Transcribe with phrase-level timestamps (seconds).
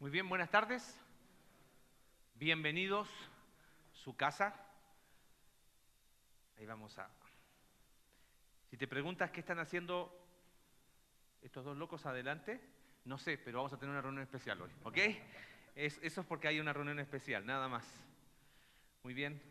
[0.00, 0.96] Muy bien, buenas tardes.
[2.36, 4.54] Bienvenidos a su casa.
[6.56, 7.10] Ahí vamos a...
[8.70, 10.16] Si te preguntas qué están haciendo
[11.42, 12.60] estos dos locos adelante,
[13.06, 14.98] no sé, pero vamos a tener una reunión especial hoy, ¿ok?
[15.74, 17.84] eso es porque hay una reunión especial, nada más.
[19.02, 19.42] Muy bien.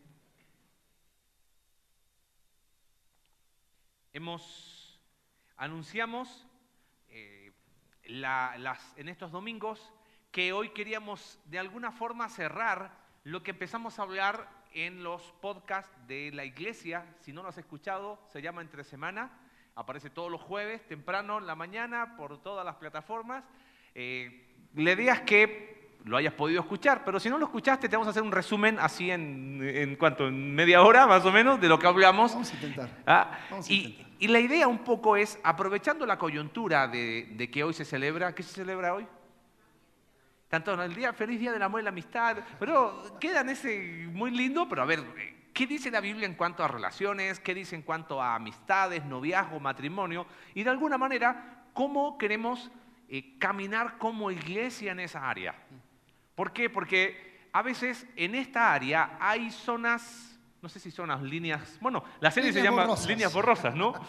[4.13, 4.97] Hemos,
[5.57, 6.47] anunciamos
[7.09, 7.51] eh,
[8.05, 9.93] las, en estos domingos
[10.37, 12.91] que hoy queríamos de alguna forma cerrar
[13.23, 17.07] lo que empezamos a hablar en los podcasts de la iglesia.
[17.21, 19.31] Si no lo has escuchado, se llama Entre Semana.
[19.73, 23.45] Aparece todos los jueves, temprano en la mañana, por todas las plataformas.
[23.95, 27.95] Eh, la idea es que lo hayas podido escuchar, pero si no lo escuchaste, te
[27.95, 31.59] vamos a hacer un resumen así en, en cuanto, en media hora más o menos,
[31.59, 32.33] de lo que hablamos.
[32.33, 32.89] Vamos a intentar.
[33.07, 34.11] Ah, Vamos a y, intentar.
[34.19, 38.35] y la idea un poco es, aprovechando la coyuntura de, de que hoy se celebra,
[38.35, 39.07] ¿qué se celebra hoy?
[40.49, 44.67] Tanto el día, feliz día del amor y la amistad, pero quedan ese muy lindo,
[44.69, 45.03] pero a ver,
[45.53, 47.41] ¿qué dice la Biblia en cuanto a relaciones?
[47.41, 50.25] ¿Qué dice en cuanto a amistades, noviazgo, matrimonio?
[50.55, 52.71] Y de alguna manera, ¿cómo queremos
[53.09, 55.53] eh, caminar como iglesia en esa área?
[56.33, 56.69] ¿Por qué?
[56.69, 62.05] Porque a veces en esta área hay zonas, no sé si son las líneas, bueno,
[62.21, 63.07] la serie se llama borrosas.
[63.07, 63.93] líneas borrosas, ¿no?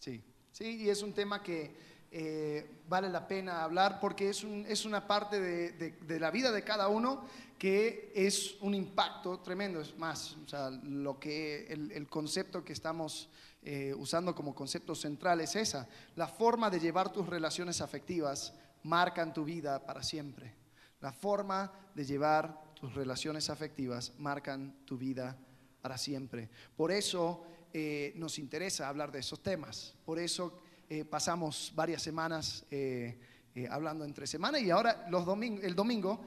[0.00, 1.76] Sí, sí, y es un tema que
[2.10, 6.50] eh, vale la pena hablar porque es, es una parte de, de- de la vida
[6.52, 7.24] de cada uno
[7.58, 9.80] que es un impacto tremendo.
[9.80, 13.28] Es más, o sea, lo que, el, el concepto que estamos
[13.62, 15.88] eh, usando como concepto central es esa.
[16.16, 20.54] La forma de llevar tus relaciones afectivas marcan tu vida para siempre.
[21.00, 25.36] La forma de llevar tus relaciones afectivas marcan tu vida
[25.82, 26.48] para siempre.
[26.76, 29.94] Por eso eh, nos interesa hablar de esos temas.
[30.04, 33.18] Por eso eh, pasamos varias semanas eh,
[33.54, 36.20] eh, hablando entre semana y ahora los doming- el domingo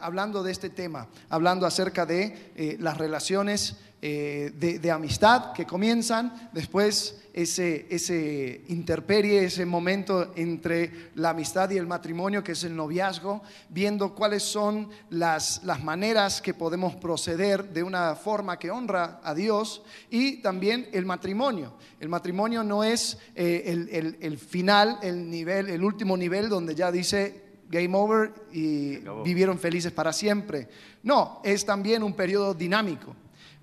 [0.00, 6.50] hablando de este tema, hablando acerca de las relaciones eh, de, de amistad que comienzan,
[6.52, 12.74] después ese, ese interperie, ese momento entre la amistad y el matrimonio, que es el
[12.76, 19.20] noviazgo, viendo cuáles son las, las maneras que podemos proceder de una forma que honra
[19.22, 21.74] a Dios y también el matrimonio.
[22.00, 26.74] El matrimonio no es eh, el, el- el final, el nivel, el último nivel donde
[26.74, 30.68] ya dice game over y vivieron felices para siempre.
[31.02, 33.14] No, es también un periodo dinámico.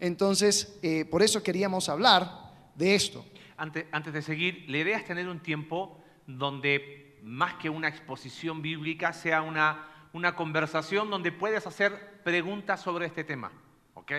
[0.03, 2.29] Entonces, eh, por eso queríamos hablar
[2.75, 3.25] de esto.
[3.55, 9.13] Antes, de seguir, la idea es tener un tiempo donde más que una exposición bíblica
[9.13, 13.53] sea una, una conversación donde puedes hacer preguntas sobre este tema,
[13.93, 14.11] ¿ok?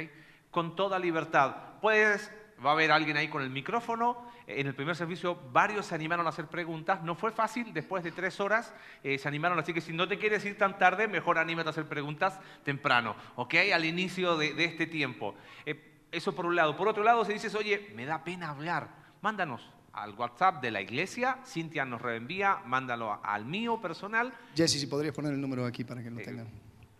[0.51, 1.55] Con toda libertad.
[1.83, 2.33] Puedes,
[2.65, 4.27] va a haber alguien ahí con el micrófono.
[4.47, 7.03] En el primer servicio varios se animaron a hacer preguntas.
[7.03, 10.19] No fue fácil, después de tres horas eh, se animaron, así que si no te
[10.19, 13.55] quieres ir tan tarde, mejor anímate a hacer preguntas temprano, ¿ok?
[13.75, 15.35] Al inicio de, de este tiempo.
[15.65, 16.77] Eh, eso por un lado.
[16.77, 18.89] Por otro lado, si dices, oye, me da pena hablar,
[19.23, 24.87] mándanos al WhatsApp de la iglesia, Cintia nos reenvía, mándalo al mío personal, Jesse, si
[24.89, 26.49] podrías poner el número aquí para que lo Eh, tengan.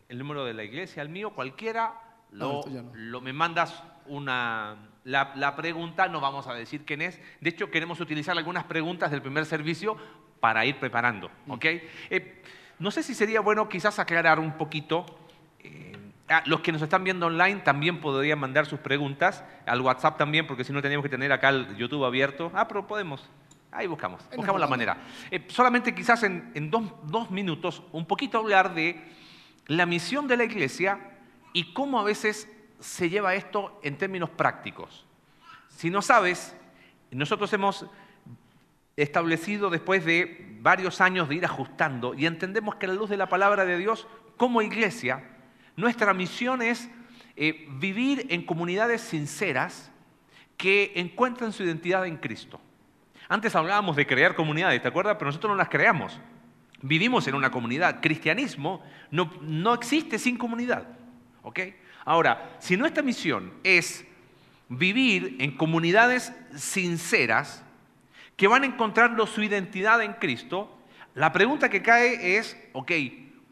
[0.09, 1.93] el número de la iglesia, al mío, cualquiera,
[2.31, 2.91] lo, no.
[2.95, 7.71] lo- me mandas una, la, la pregunta, no vamos a decir quién es, de hecho
[7.71, 9.97] queremos utilizar algunas preguntas del primer servicio
[10.41, 11.65] para ir preparando, ¿ok?
[12.11, 12.43] Eh,
[12.79, 15.07] no sé si sería bueno quizás aclarar un poquito,
[15.61, 15.97] eh,
[16.29, 20.47] ah, los que nos están viendo online también podrían mandar sus preguntas, al WhatsApp también,
[20.47, 23.29] porque si no teníamos que tener acá el YouTube abierto, ah, pero podemos.
[23.71, 24.97] Ahí buscamos, buscamos la manera.
[25.31, 29.03] Eh, solamente quizás en, en dos, dos minutos, un poquito hablar de
[29.67, 31.01] la misión de la iglesia
[31.53, 32.49] y cómo a veces
[32.85, 35.07] se lleva esto en términos prácticos.
[35.69, 36.55] Si no sabes,
[37.11, 37.87] nosotros hemos
[38.95, 43.17] establecido después de varios años de ir ajustando y entendemos que a la luz de
[43.17, 44.07] la palabra de Dios,
[44.37, 45.25] como iglesia,
[45.77, 46.91] nuestra misión es
[47.37, 49.91] eh, vivir en comunidades sinceras
[50.59, 52.61] que encuentran su identidad en Cristo.
[53.29, 55.17] Antes hablábamos de crear comunidades, ¿te acuerdas?
[55.19, 56.21] Pero nosotros no las creamos.
[56.83, 58.01] Vivimos en una comunidad.
[58.03, 60.87] Cristianismo no, no existe sin comunidad.
[61.45, 61.61] ¿ok?
[62.05, 64.05] Ahora, si nuestra misión es
[64.69, 67.63] vivir en comunidades sinceras
[68.37, 70.79] que van encontrando su identidad en Cristo,
[71.15, 72.93] la pregunta que cae es, ok,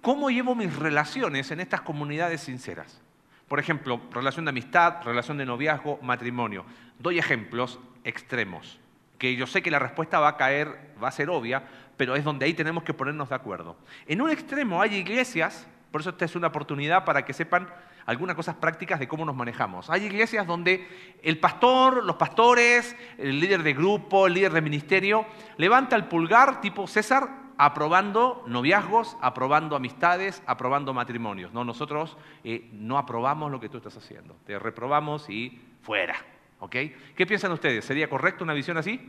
[0.01, 3.01] ¿cómo llevo mis relaciones en estas comunidades sinceras?
[3.49, 6.65] Por ejemplo, relación de amistad, relación de noviazgo, matrimonio.
[6.99, 8.81] Doy ejemplos extremos,
[9.19, 11.63] que yo sé que la respuesta va a caer, va a ser obvia,
[11.97, 13.77] pero es donde ahí tenemos que ponernos de acuerdo.
[14.07, 17.69] En un extremo hay iglesias, por eso esta es una oportunidad para que sepan
[18.07, 19.91] algunas cosas prácticas de cómo nos manejamos.
[19.91, 20.87] Hay iglesias donde
[21.23, 25.27] el pastor, los pastores, el líder de grupo, el líder de ministerio,
[25.57, 31.53] levanta el pulgar tipo César aprobando noviazgos, aprobando amistades, aprobando matrimonios.
[31.53, 34.37] No, nosotros eh, no aprobamos lo que tú estás haciendo.
[34.47, 36.17] Te reprobamos y fuera.
[36.59, 36.77] ¿Ok?
[37.17, 37.85] ¿Qué piensan ustedes?
[37.85, 39.01] ¿Sería correcto una visión así?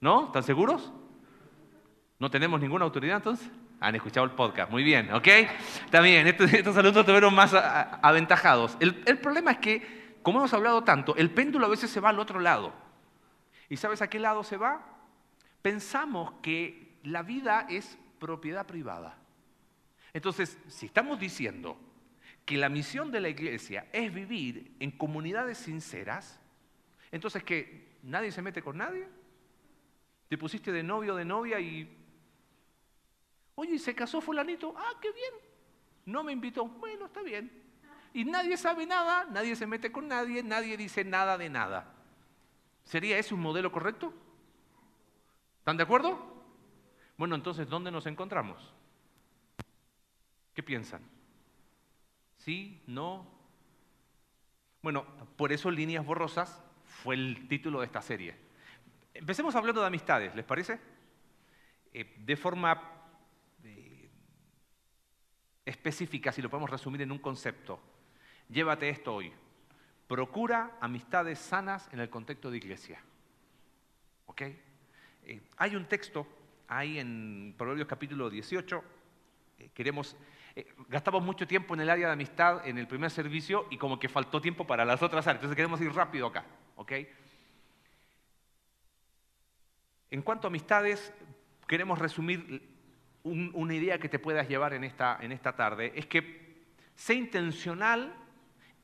[0.00, 0.26] ¿No?
[0.26, 0.92] ¿Están seguros?
[2.18, 3.50] ¿No tenemos ninguna autoridad entonces?
[3.82, 5.28] Han escuchado el podcast, muy bien, ¿ok?
[5.90, 8.76] Bien, estos, estos alumnos tuvieron más aventajados.
[8.78, 12.10] El, el problema es que, como hemos hablado tanto, el péndulo a veces se va
[12.10, 12.72] al otro lado.
[13.68, 14.86] ¿Y sabes a qué lado se va?
[15.62, 19.18] Pensamos que la vida es propiedad privada.
[20.12, 21.76] Entonces, si estamos diciendo
[22.44, 26.38] que la misión de la iglesia es vivir en comunidades sinceras,
[27.10, 29.08] entonces que nadie se mete con nadie.
[30.28, 31.98] Te pusiste de novio o de novia y...
[33.62, 34.74] Oye, ¿se casó fulanito?
[34.76, 35.34] Ah, qué bien.
[36.06, 36.66] No me invitó.
[36.66, 37.62] Bueno, está bien.
[38.12, 41.94] Y nadie sabe nada, nadie se mete con nadie, nadie dice nada de nada.
[42.82, 44.12] ¿Sería ese un modelo correcto?
[45.60, 46.42] ¿Están de acuerdo?
[47.16, 48.74] Bueno, entonces, ¿dónde nos encontramos?
[50.54, 51.02] ¿Qué piensan?
[52.38, 52.82] ¿Sí?
[52.88, 53.24] ¿No?
[54.82, 55.06] Bueno,
[55.36, 58.34] por eso Líneas Borrosas fue el título de esta serie.
[59.14, 60.80] Empecemos hablando de amistades, ¿les parece?
[61.94, 63.01] Eh, de forma
[65.64, 67.80] específica, si lo podemos resumir en un concepto.
[68.48, 69.32] Llévate esto hoy.
[70.06, 73.00] Procura amistades sanas en el contexto de iglesia.
[74.26, 74.42] ¿Ok?
[75.24, 76.26] Eh, hay un texto
[76.68, 78.84] ahí en Proverbios capítulo 18.
[79.58, 80.16] Eh, queremos,
[80.56, 83.98] eh, gastamos mucho tiempo en el área de amistad en el primer servicio y como
[83.98, 85.40] que faltó tiempo para las otras áreas.
[85.40, 86.44] Entonces queremos ir rápido acá.
[86.76, 86.92] ¿Ok?
[90.10, 91.12] En cuanto a amistades,
[91.66, 92.71] queremos resumir
[93.24, 95.92] una idea que te puedas llevar en esta, en esta tarde.
[95.94, 96.64] Es que
[96.94, 98.14] sé intencional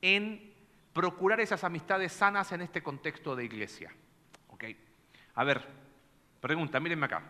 [0.01, 0.55] en
[0.93, 3.93] procurar esas amistades sanas en este contexto de iglesia.
[4.49, 4.65] ¿Ok?
[5.35, 5.67] A ver,
[6.41, 7.23] pregunta, mírenme acá.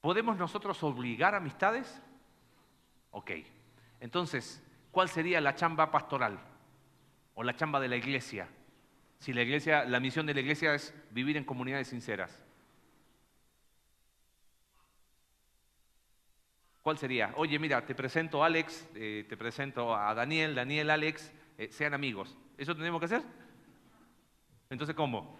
[0.00, 2.02] ¿Podemos nosotros obligar amistades?
[3.10, 3.30] Ok.
[4.00, 6.38] Entonces, ¿cuál sería la chamba pastoral
[7.34, 8.48] o la chamba de la iglesia?
[9.18, 12.43] Si la iglesia, la misión de la iglesia es vivir en comunidades sinceras.
[16.84, 17.32] ¿Cuál sería?
[17.36, 21.94] Oye, mira, te presento a Alex, eh, te presento a Daniel, Daniel, Alex, eh, sean
[21.94, 22.36] amigos.
[22.58, 23.22] ¿Eso tenemos que hacer?
[24.68, 25.34] Entonces, ¿cómo?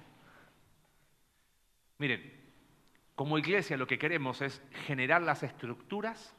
[1.99, 2.33] Miren,
[3.15, 6.35] como iglesia lo que queremos es generar las estructuras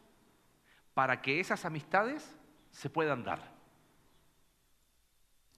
[0.96, 2.36] para que esas amistades
[2.72, 3.54] se puedan dar.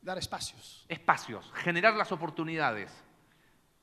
[0.02, 0.86] Dar espacios.
[0.90, 2.92] Espacios, generar las oportunidades.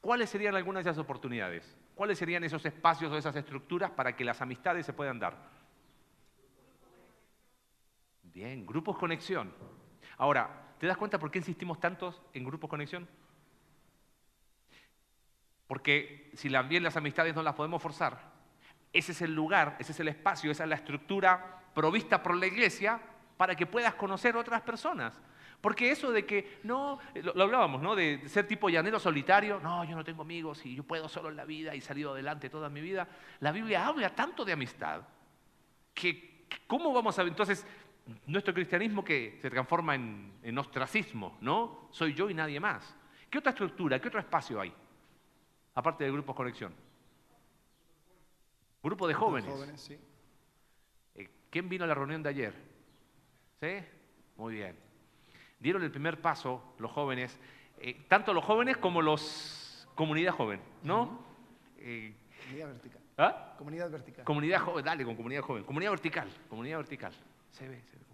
[0.02, 1.74] ¿Cuáles serían algunas de esas oportunidades?
[1.94, 5.36] ¿Cuáles serían esos espacios o esas estructuras para que las amistades se puedan dar?
[8.22, 9.52] Bien, grupos conexión.
[10.18, 13.08] Ahora, ¿te das cuenta por qué insistimos tantos en grupos conexión?
[15.68, 18.32] Porque si las amistades no las podemos forzar,
[18.92, 22.46] ese es el lugar, ese es el espacio, esa es la estructura provista por la
[22.46, 23.00] iglesia
[23.36, 25.20] para que puedas conocer otras personas.
[25.64, 27.96] Porque eso de que, no, lo, hablábamos, ¿no?
[27.96, 31.36] De ser tipo llanero solitario, no, yo no tengo amigos y yo puedo solo en
[31.36, 33.08] la vida y he salido adelante toda mi vida.
[33.40, 35.00] La Biblia habla tanto de amistad
[35.94, 37.30] que, ¿cómo vamos a ver?
[37.30, 37.66] Entonces,
[38.26, 41.88] nuestro cristianismo que se transforma en, ostracismo, ¿no?
[41.92, 42.94] Soy yo y nadie más.
[43.30, 44.70] ¿Qué otra estructura, qué otro espacio hay?
[45.76, 46.74] Aparte del grupo conexión.
[48.82, 49.50] Grupo de jóvenes.
[49.50, 49.98] jóvenes sí.
[51.14, 52.54] Eh, ¿Quién vino a la reunión de ayer?
[53.62, 53.78] ¿Sí?
[54.36, 54.83] Muy bien.
[55.64, 57.40] Dieron el primer paso los jóvenes,
[57.78, 61.24] eh, tanto los jóvenes como los comunidad joven, ¿no?
[61.78, 63.00] Eh, comunidad vertical.
[63.16, 63.54] ¿Ah?
[63.56, 64.24] Comunidad vertical.
[64.26, 65.64] Comunidad joven, dale con comunidad joven.
[65.64, 67.14] Comunidad vertical, comunidad vertical.
[67.50, 68.04] Se ve, se ve.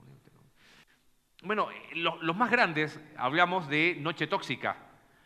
[1.43, 4.77] Bueno, los, más grandes hablamos de noche tóxica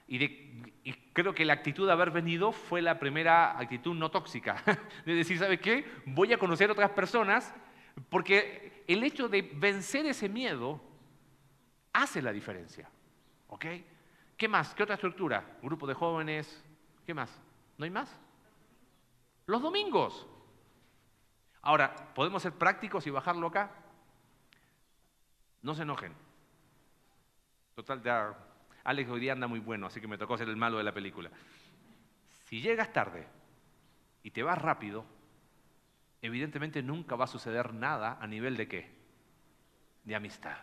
[0.08, 4.62] y, de, creo que la actitud de haber venido fue la primera actitud no tóxica.
[5.04, 5.84] De decir, ¿sabes qué?
[6.06, 7.54] Voy a conocer otras personas
[8.08, 10.93] porque el hecho de vencer ese miedo
[11.94, 12.90] hace la diferencia.
[13.48, 13.64] ¿Ok?
[14.36, 14.74] ¿Qué más?
[14.74, 15.58] ¿Qué otra estructura?
[15.62, 16.62] Grupo de jóvenes.
[17.06, 17.30] ¿Qué más?
[17.78, 18.14] ¿No hay más?
[19.46, 20.26] Los domingos.
[21.62, 23.70] Ahora, ¿podemos ser prácticos y bajarlo acá?
[25.62, 26.12] No se enojen.
[27.74, 28.36] Total,
[28.84, 30.92] Alex hoy día anda muy bueno, así que me tocó ser el malo de la
[30.92, 31.30] película.
[32.44, 33.26] Si llegas tarde
[34.22, 35.04] y te vas rápido,
[36.20, 38.94] evidentemente nunca va a suceder nada a nivel de qué?
[40.04, 40.58] De amistad.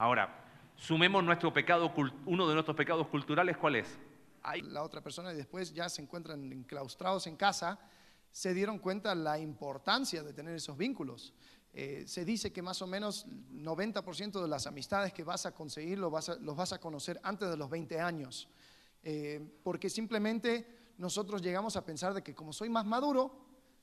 [0.00, 0.34] Ahora,
[0.76, 1.92] sumemos nuestro pecado,
[2.24, 3.98] uno de nuestros pecados culturales, ¿cuál es?
[4.62, 7.78] La otra persona y después ya se encuentran enclaustrados en casa,
[8.32, 11.34] se dieron cuenta la importancia de tener esos vínculos.
[11.74, 15.98] Eh, se dice que más o menos 90% de las amistades que vas a conseguir
[15.98, 18.48] los vas a, los vas a conocer antes de los 20 años,
[19.02, 23.36] eh, porque simplemente nosotros llegamos a pensar de que como soy más maduro,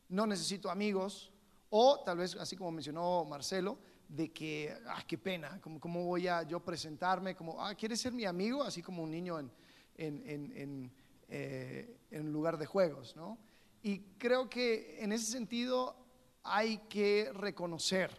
[0.09, 1.31] no necesito amigos,
[1.69, 6.27] o tal vez, así como mencionó Marcelo, de que, ah, qué pena, ¿cómo, cómo voy
[6.27, 7.35] a yo presentarme?
[7.35, 8.63] Como, ah, ¿quieres ser mi amigo?
[8.63, 9.51] Así como un niño en,
[9.95, 10.91] en, en,
[11.27, 13.37] eh, en lugar de juegos, ¿no?
[13.81, 15.95] Y creo que en ese sentido
[16.43, 18.11] hay que reconocer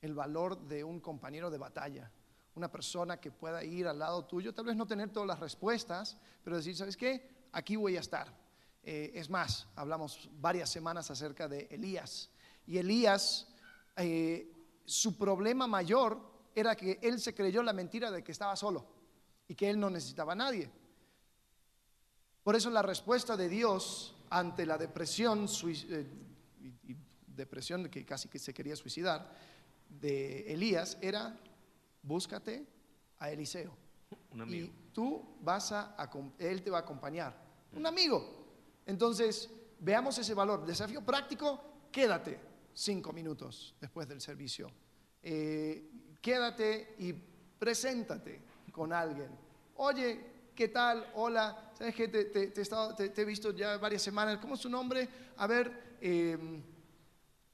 [0.00, 2.10] el valor de un compañero de batalla,
[2.54, 6.16] una persona que pueda ir al lado tuyo, tal vez no tener todas las respuestas,
[6.42, 7.48] pero decir, ¿sabes qué?
[7.52, 8.32] Aquí voy a estar.
[8.82, 12.30] Eh, es más, hablamos varias semanas acerca de Elías.
[12.66, 13.48] Y Elías,
[13.96, 14.50] eh,
[14.88, 16.18] su problema mayor
[16.54, 18.86] era que él se creyó la mentira de que estaba solo
[19.46, 20.70] y que él no necesitaba a nadie.
[22.42, 26.06] Por eso la respuesta de Dios ante la depresión, eh,
[27.26, 29.30] depresión que casi que se quería suicidar,
[29.88, 31.38] de Elías era,
[32.02, 32.66] búscate
[33.18, 33.76] a Eliseo.
[34.48, 35.96] Y tú vas a,
[36.38, 37.36] él te va a acompañar.
[37.72, 38.46] Un amigo.
[38.86, 40.64] Entonces, veamos ese valor.
[40.64, 42.47] Desafío práctico, quédate
[42.78, 44.70] cinco minutos después del servicio.
[45.20, 45.90] Eh,
[46.22, 49.30] quédate y preséntate con alguien.
[49.76, 51.10] Oye, ¿qué tal?
[51.14, 52.06] Hola, ¿sabes qué?
[52.06, 54.38] Te, he visto ya varias semanas.
[54.38, 55.08] ¿Cómo es tu nombre?
[55.38, 56.62] A ver, em,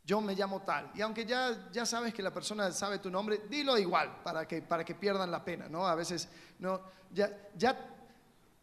[0.04, 0.90] yo me llamo tal.
[0.94, 4.60] Y aunque ya, ya sabes que la persona sabe tu nombre, dilo igual para que,
[4.60, 5.86] para que pierdan la pena, ¿no?
[5.86, 6.28] A veces,
[6.58, 7.96] no, ya, ya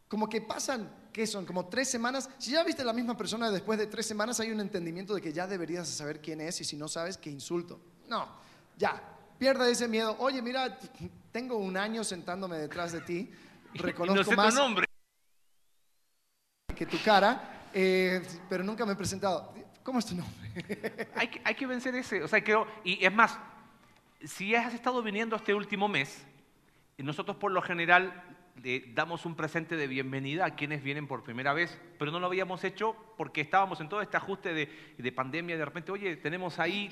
[0.07, 1.45] como que pasan, ¿qué son?
[1.45, 2.29] Como tres semanas.
[2.37, 5.21] Si ya viste a la misma persona después de tres semanas, hay un entendimiento de
[5.21, 7.79] que ya deberías saber quién es y si no sabes, qué insulto.
[8.07, 8.27] No,
[8.77, 9.01] ya,
[9.37, 10.15] pierda ese miedo.
[10.19, 10.77] Oye, mira,
[11.31, 13.31] tengo un año sentándome detrás de ti,
[13.73, 14.85] reconozco más nombre.
[16.75, 19.53] que tu cara, eh, pero nunca me he presentado.
[19.83, 21.09] ¿Cómo es tu nombre?
[21.15, 22.23] hay, que, hay que vencer ese.
[22.23, 23.37] O sea, creo, y es más,
[24.23, 26.23] si has estado viniendo este último mes,
[26.97, 28.30] nosotros por lo general
[28.93, 32.63] damos un presente de bienvenida a quienes vienen por primera vez, pero no lo habíamos
[32.63, 36.89] hecho porque estábamos en todo este ajuste de, de pandemia de repente, oye, tenemos ahí.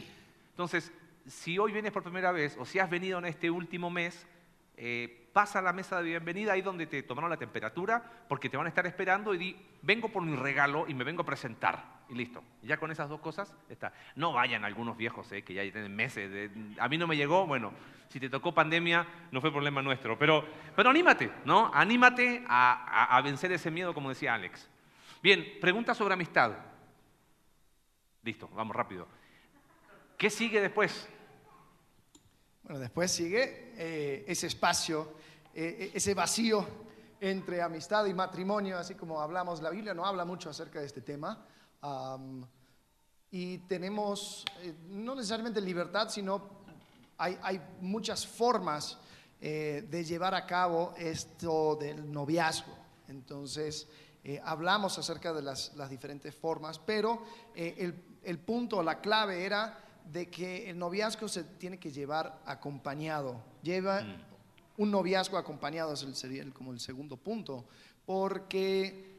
[0.52, 0.92] Entonces,
[1.28, 4.26] si hoy vienes por primera vez o si has venido en este último mes,
[4.78, 8.58] eh, pasa a la mesa de bienvenida ahí donde te tomaron la temperatura, porque te
[8.58, 12.00] van a estar esperando y di, vengo por mi regalo y me vengo a presentar.
[12.10, 12.44] Y listo.
[12.64, 13.94] Ya con esas dos cosas está.
[14.16, 16.52] No vayan algunos viejos eh, que ya tienen meses.
[16.80, 17.72] A mí no me llegó, bueno,
[18.10, 20.18] si te tocó pandemia no fue problema nuestro.
[20.18, 20.44] Pero,
[20.76, 21.72] pero anímate, ¿no?
[21.74, 24.68] Anímate a, vencer ese miedo, como decía Alex.
[25.22, 26.54] Bien, pregunta sobre amistad.
[28.24, 29.08] Listo, vamos rápido.
[30.18, 31.08] ¿Qué sigue después?
[32.64, 35.14] Bueno, después sigue eh, ese espacio,
[35.54, 36.89] eh, eh, ese vacío
[37.20, 41.02] entre amistad y matrimonio, así como hablamos, la Biblia no habla mucho acerca de este
[41.02, 41.46] tema.
[43.32, 44.46] y tenemos
[44.88, 46.42] no necesariamente libertad, sino
[47.18, 48.98] hay, hay muchas formas
[49.40, 52.76] de llevar a cabo esto del noviazgo.
[53.08, 53.88] Entonces,
[54.44, 57.24] hablamos acerca de las, las diferentes formas, pero
[57.56, 59.78] el, el punto, la clave era
[60.12, 63.42] de que el noviazgo se tiene que llevar acompañado.
[63.62, 64.22] Lleva mm.
[64.80, 67.68] Un noviazgo acompañado, sería como el segundo punto,
[68.06, 69.10] porque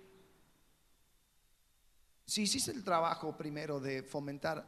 [2.24, 4.64] si hiciste el trabajo primero de fomentar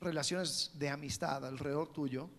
[0.00, 2.30] relaciones de amistad alrededor tuyo,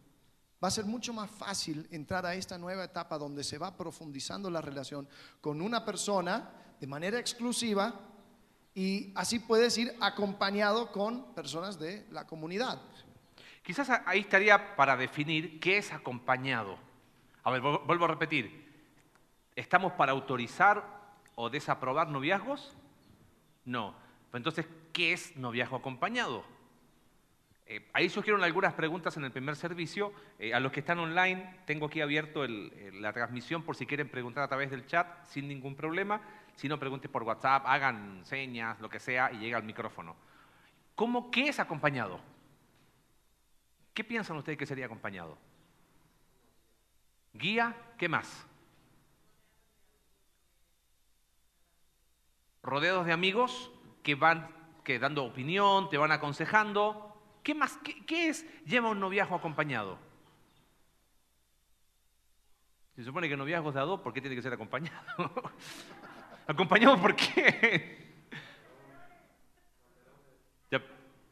[0.63, 4.49] va a ser mucho más fácil entrar a esta nueva etapa donde se va profundizando
[4.49, 5.07] la relación
[5.39, 7.93] con una persona de manera exclusiva
[8.73, 12.81] y así puedes ir acompañado con personas de la comunidad.
[13.61, 16.92] Quizás ahí estaría para definir qué es acompañado.
[17.43, 18.71] A ver, vuelvo a repetir.
[19.55, 20.83] ¿Estamos para autorizar
[21.35, 22.75] o desaprobar noviazgos?
[23.65, 23.95] No.
[24.33, 26.43] Entonces, ¿qué es noviazgo acompañado?
[27.65, 30.11] Eh, ahí surgieron algunas preguntas en el primer servicio.
[30.39, 34.43] Eh, a los que están online, tengo aquí abierto la transmisión por si quieren preguntar
[34.43, 36.21] a través del chat sin ningún problema.
[36.55, 40.15] Si no, pregunten por WhatsApp, hagan señas, lo que sea, y llega al micrófono.
[40.95, 42.19] ¿Cómo, ¿Qué es acompañado?
[43.93, 45.37] ¿Qué piensan ustedes que sería acompañado?
[47.33, 48.45] Guía, ¿qué más?
[52.61, 53.71] Rodeados de amigos
[54.03, 54.49] que van
[54.83, 57.17] que dando opinión, te van aconsejando.
[57.41, 57.77] ¿Qué más?
[58.05, 59.97] ¿Qué, es lleva un noviazgo acompañado?
[62.95, 65.03] Se supone que noviazgo es de a dos, ¿por qué tiene que ser acompañado?
[66.47, 68.03] ¿Acompañado por qué?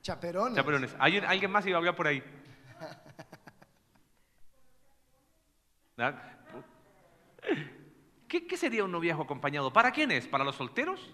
[0.02, 0.56] Chaperones.
[0.56, 0.96] Chaperones.
[0.98, 2.24] ¿Alguien más iba a hablar por ahí?
[8.28, 9.72] ¿Qué, ¿Qué, sería un noviazgo acompañado?
[9.74, 10.28] ¿Para quiénes?
[10.28, 11.14] ¿Para los solteros?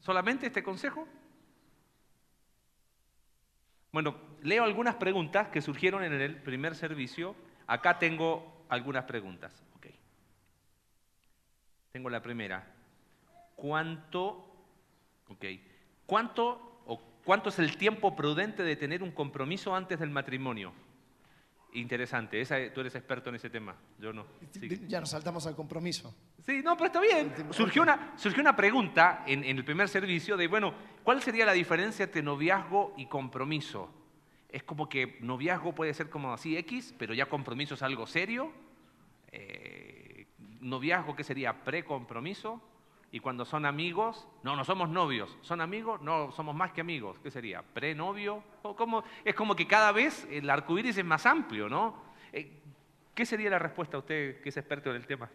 [0.00, 1.06] ¿Solamente este consejo?
[3.92, 7.34] Bueno, leo algunas preguntas que surgieron en el primer servicio.
[7.66, 9.64] Acá tengo algunas preguntas.
[11.92, 12.64] Tengo la primera.
[13.56, 14.46] cuánto,
[15.28, 15.66] okay,
[16.06, 20.72] cuánto o cuánto es el tiempo prudente de tener un compromiso antes del matrimonio.
[21.74, 24.26] Interesante, tú eres experto en ese tema, yo no.
[24.88, 26.14] Ya nos saltamos al compromiso.
[26.44, 27.32] Sí, no, pero está bien.
[27.50, 30.74] Surgió una, surgió una pregunta en, en el primer servicio de, bueno,
[31.04, 33.88] ¿cuál sería la diferencia entre noviazgo y compromiso?
[34.48, 38.52] Es como que noviazgo puede ser como así X, pero ya compromiso es algo serio.
[39.30, 40.26] Eh,
[40.60, 41.62] noviazgo, ¿qué sería?
[41.62, 42.60] Pre-compromiso.
[43.12, 45.36] Y cuando son amigos, no, no somos novios.
[45.42, 46.00] ¿Son amigos?
[46.00, 47.18] No, somos más que amigos.
[47.20, 47.62] ¿Qué sería?
[47.62, 48.42] ¿Pre-novio?
[49.24, 51.96] Es como que cada vez el arco iris es más amplio, ¿no?
[52.32, 52.60] Eh,
[53.12, 55.28] ¿Qué sería la respuesta a usted, que es experto en el tema?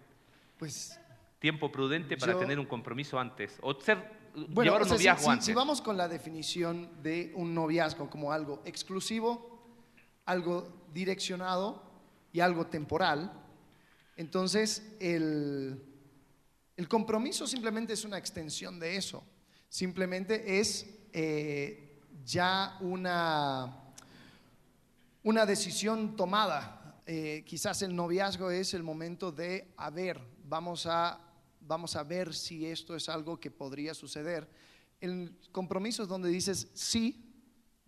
[0.58, 1.00] Pues.
[1.40, 3.58] Tiempo prudente para tener un compromiso antes.
[3.62, 3.98] O ser,
[4.34, 5.46] bueno, llevar un noviazgo antes.
[5.46, 9.62] si vamos con la definición de un noviazgo como algo exclusivo,
[10.26, 11.84] algo direccionado
[12.32, 13.34] y algo temporal,
[14.16, 15.95] entonces el
[16.78, 19.24] el compromiso simplemente es una extensión de eso.
[19.70, 23.94] Simplemente es eh, ya una,
[25.24, 27.02] una decisión tomada.
[27.06, 31.20] Eh, quizás el noviazgo es el momento de, a ver, vamos a,
[31.62, 34.50] vamos a ver si esto es algo que podría suceder.
[35.00, 37.34] El compromiso es donde dices, sí,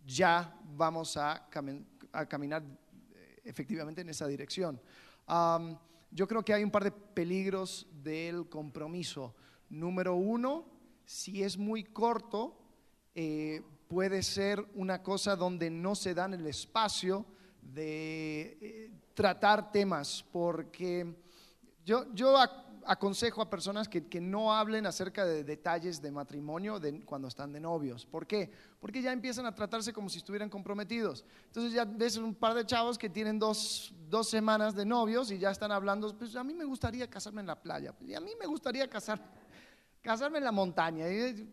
[0.06, 1.50] ya vamos a,
[2.30, 4.80] caminar eh, efectivamente en esa dirección
[6.12, 9.36] yo creo que hay un par de peligros del compromiso.
[9.70, 10.66] Número uno,
[11.06, 12.58] si es muy corto,
[13.16, 17.26] eh, puede ser una cosa donde no se dan el espacio
[17.62, 21.16] de eh, tratar temas, porque
[21.86, 22.38] yo, yo
[22.88, 28.06] aconsejo a personas que, no hablen acerca de detalles de matrimonio cuando están de novios.
[28.06, 28.50] ¿Por qué?
[28.80, 31.26] Porque ya empiezan a tratarse como si estuvieran comprometidos.
[31.48, 35.52] Entonces ya ves un par de chavos que tienen dos, semanas de novios y ya
[35.52, 38.46] están hablando, pues a mí me gustaría casarme en la playa, y a mí me
[38.46, 39.22] gustaría casar,
[40.02, 41.10] casarme en la montaña.
[41.10, 41.48] Y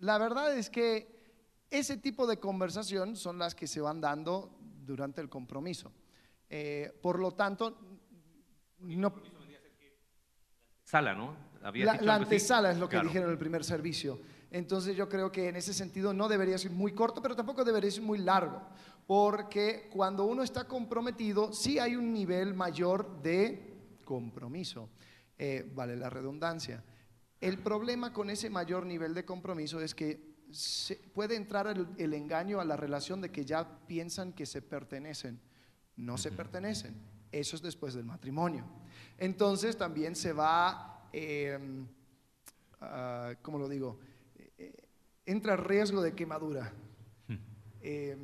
[0.00, 5.22] la verdad es que ese tipo de conversación son las que se van dando durante
[5.22, 5.90] el compromiso.
[6.50, 7.78] Eh, por lo tanto,
[8.80, 9.14] no
[10.92, 11.34] Sala, ¿no?
[11.72, 14.20] la, antesala es lo que dijeron en el primer servicio.
[14.50, 17.90] Entonces yo creo que en ese sentido no debería ser muy corto, pero tampoco debería
[17.90, 18.60] ser muy largo,
[19.06, 23.72] porque cuando uno está comprometido, sí hay un nivel mayor de
[24.04, 24.90] compromiso,
[25.38, 26.84] eh, vale la redundancia.
[27.40, 32.60] El problema con ese mayor nivel de compromiso es que se puede entrar el, engaño
[32.60, 35.40] a la relación de que ya piensan que se pertenecen.
[35.96, 37.11] No se pertenecen.
[37.32, 38.64] Eso es después del matrimonio
[39.22, 41.56] entonces también se va, eh,
[43.40, 44.00] ¿cómo lo digo?
[44.58, 44.74] Eh,
[45.26, 46.72] entra riesgo de quemadura.
[47.28, 47.36] Hmm.
[47.82, 48.16] Eh,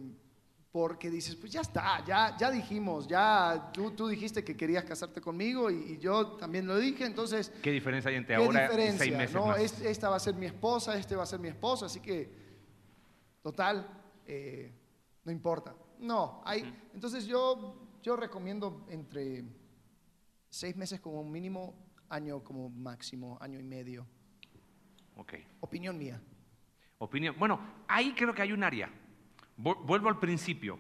[0.73, 5.21] porque dices, pues ya está, ya, ya dijimos, ya tú, tú dijiste que querías casarte
[5.21, 7.53] conmigo y, yo también lo dije, entonces...
[7.62, 9.55] ¿Qué diferencia hay entre ahora y seis meses no?
[9.57, 12.31] esta va a ser mi esposa, este va a ser mi esposa, así que,
[13.40, 13.88] total,
[15.25, 15.75] no importa.
[16.01, 16.90] No, hay...
[16.92, 19.44] Entonces yo, yo recomiendo entre
[20.49, 21.75] Seis meses como mínimo,
[22.09, 24.07] año como máximo, año y medio.
[25.16, 25.35] Ok.
[25.61, 26.18] Opinión mía.
[26.97, 27.37] Opinión.
[27.38, 28.90] Bueno, ahí creo que hay un área.
[29.59, 30.79] Vuelvo al principio.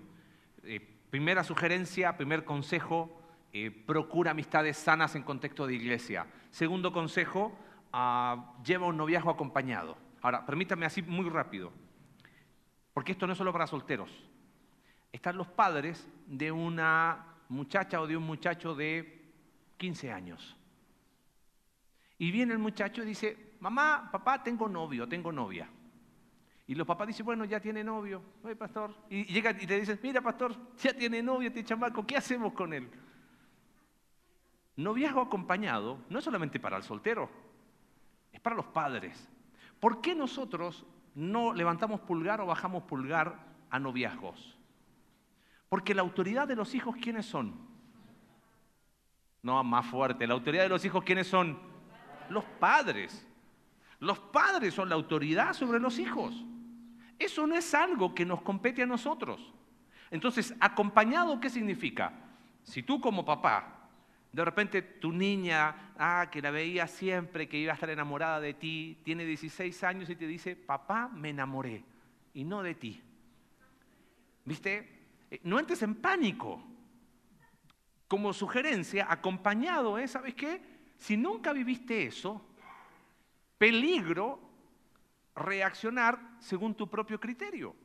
[0.62, 3.20] Eh, primera sugerencia, primer consejo,
[3.52, 6.26] eh, procura amistades sanas en contexto de iglesia.
[6.50, 7.52] Segundo consejo,
[7.92, 9.98] ah, lleva un noviazgo acompañado.
[10.22, 11.72] Ahora, permítame así muy rápido,
[12.94, 14.27] porque esto no es solo para solteros.
[15.12, 19.32] Están los padres de una muchacha o de un muchacho de
[19.76, 20.56] 15 años.
[22.18, 25.68] Y viene el muchacho y dice, mamá, papá, tengo novio, tengo novia.
[26.66, 28.94] Y los papás dicen, bueno, ya tiene novio, oye, pastor.
[29.08, 32.74] Y llega y te dice, mira, pastor, ya tiene novio este chamaco, ¿qué hacemos con
[32.74, 32.90] él?
[34.76, 37.30] Noviazgo acompañado no es solamente para el soltero,
[38.32, 39.28] es para los padres.
[39.80, 43.38] ¿Por qué nosotros no levantamos pulgar o bajamos pulgar
[43.70, 44.57] a noviazgos?
[45.68, 47.54] Porque la autoridad de los hijos, ¿quiénes son?
[49.42, 50.26] No, más fuerte.
[50.26, 51.58] La autoridad de los hijos, ¿quiénes son?
[52.30, 53.26] Los padres.
[54.00, 56.44] Los padres son la autoridad sobre los hijos.
[57.18, 59.52] Eso no es algo que nos compete a nosotros.
[60.10, 62.12] Entonces, acompañado, ¿qué significa?
[62.62, 63.88] Si tú como papá,
[64.32, 68.54] de repente tu niña, ah, que la veía siempre, que iba a estar enamorada de
[68.54, 71.84] ti, tiene 16 años y te dice, papá, me enamoré,
[72.34, 73.02] y no de ti.
[74.44, 74.97] ¿Viste?
[75.30, 76.62] Eh, no entres en pánico
[78.06, 80.08] como sugerencia, acompañado, ¿eh?
[80.08, 80.62] ¿sabes qué?
[80.96, 82.42] Si nunca viviste eso,
[83.58, 84.40] peligro
[85.34, 87.76] reaccionar según tu propio criterio.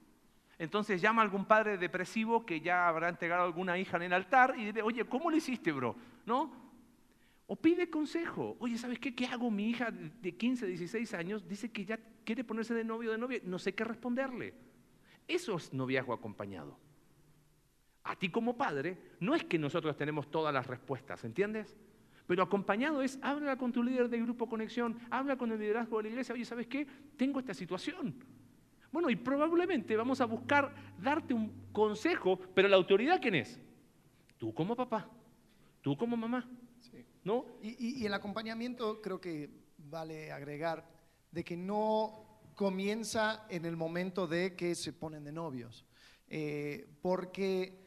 [0.57, 4.55] Entonces llama a algún padre depresivo que ya habrá entregado alguna hija en el altar
[4.57, 5.95] y dile, oye, ¿cómo lo hiciste, bro?
[6.25, 6.53] ¿No?
[7.47, 8.55] O pide consejo.
[8.59, 9.13] Oye, ¿sabes qué?
[9.13, 9.51] ¿Qué hago?
[9.51, 13.41] Mi hija de 15, 16 años dice que ya quiere ponerse de novio de novia.
[13.43, 14.53] No sé qué responderle.
[15.27, 16.77] Eso es noviazgo acompañado.
[18.03, 21.77] A ti como padre, no es que nosotros tenemos todas las respuestas, ¿entiendes?
[22.27, 26.03] Pero acompañado es, habla con tu líder de grupo conexión, habla con el liderazgo de
[26.03, 26.85] la iglesia, oye, ¿sabes qué?
[27.17, 28.15] Tengo esta situación.
[28.91, 33.59] Bueno, y probablemente vamos a buscar darte un consejo, pero la autoridad ¿quién es?
[34.37, 35.09] Tú como papá,
[35.81, 36.49] tú como mamá.
[37.23, 37.45] ¿No?
[37.61, 40.85] Y, y el acompañamiento creo que vale agregar
[41.31, 45.85] de que no comienza en el momento de que se ponen de novios.
[46.27, 47.82] Eh, porque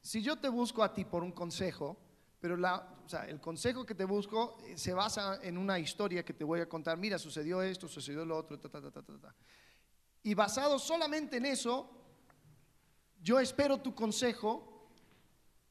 [0.00, 1.96] si yo te busco a ti por un consejo,
[2.40, 6.24] pero la, o sea, el consejo que te busco eh, se basa en una historia
[6.24, 9.02] que te voy a contar, mira, sucedió esto, sucedió lo otro, ta, ta, ta, ta,
[9.02, 9.34] ta.
[10.22, 11.90] Y basado solamente en eso,
[13.20, 14.90] yo espero tu consejo,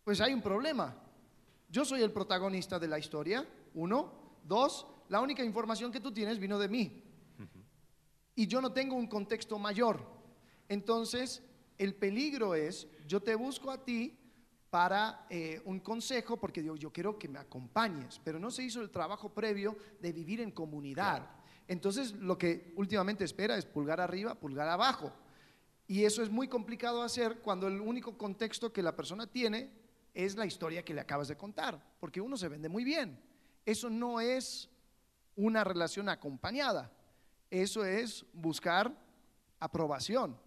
[0.03, 0.95] pues hay un problema.
[1.69, 4.25] Yo soy el protagonista de la historia, uno.
[4.43, 7.03] Dos, la única información que tú tienes vino de mí
[8.37, 9.99] y yo no tengo un contexto mayor.
[10.69, 11.41] Entonces,
[11.79, 14.17] el peligro es, yo te busco a ti
[14.69, 18.81] para eh, un consejo, porque digo, yo quiero que me acompañes, pero no se hizo
[18.81, 21.29] el trabajo previo de vivir en comunidad.
[21.67, 25.11] Entonces, lo que últimamente espera es pulgar arriba, pulgar abajo.
[25.87, 29.71] Y eso es muy complicado hacer cuando el único contexto que la persona tiene
[30.13, 33.19] es la historia que le acabas de contar, porque uno se vende muy bien.
[33.65, 34.69] Eso no es
[35.35, 36.91] una relación acompañada.
[37.49, 38.93] Eso es buscar
[39.59, 40.37] aprobación.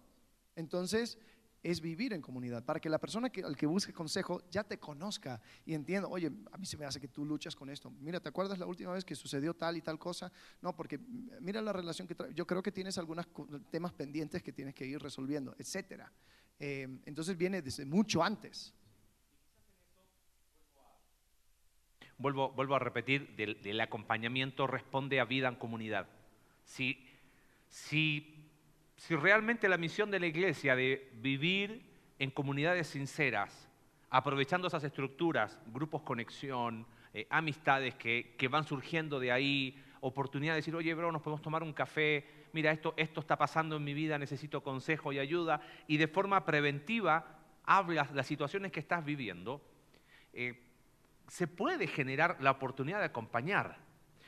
[0.55, 1.17] Entonces,
[1.63, 4.79] es vivir en comunidad, para que la persona que, al que busque consejo ya te
[4.79, 7.91] conozca y entienda, oye, a mí se me hace que tú luchas con esto.
[7.99, 10.31] Mira, ¿te acuerdas la última vez que sucedió tal y tal cosa?
[10.61, 10.99] No, porque
[11.39, 12.33] mira la relación que trae.
[12.33, 13.27] Yo creo que tienes algunos
[13.69, 16.11] temas pendientes que tienes que ir resolviendo, etcétera.
[16.59, 18.73] Eh, entonces viene desde mucho antes.
[22.17, 26.07] Vuelvo, vuelvo a repetir, del acompañamiento responde a vida en comunidad.
[26.63, 27.03] Si,
[27.67, 28.30] si,
[29.01, 31.81] si realmente la misión de la iglesia de vivir
[32.19, 33.67] en comunidades sinceras,
[34.11, 40.57] aprovechando esas estructuras, grupos conexión, eh, amistades que, que, van surgiendo de ahí, oportunidad de
[40.57, 43.95] decir, oye, bro, nos podemos tomar un café, mira, esto, esto está pasando en mi
[43.95, 49.63] vida, necesito consejo y ayuda, y de forma preventiva hablas las situaciones que estás viviendo,
[50.31, 50.61] eh,
[51.27, 53.79] se puede generar la oportunidad de acompañar.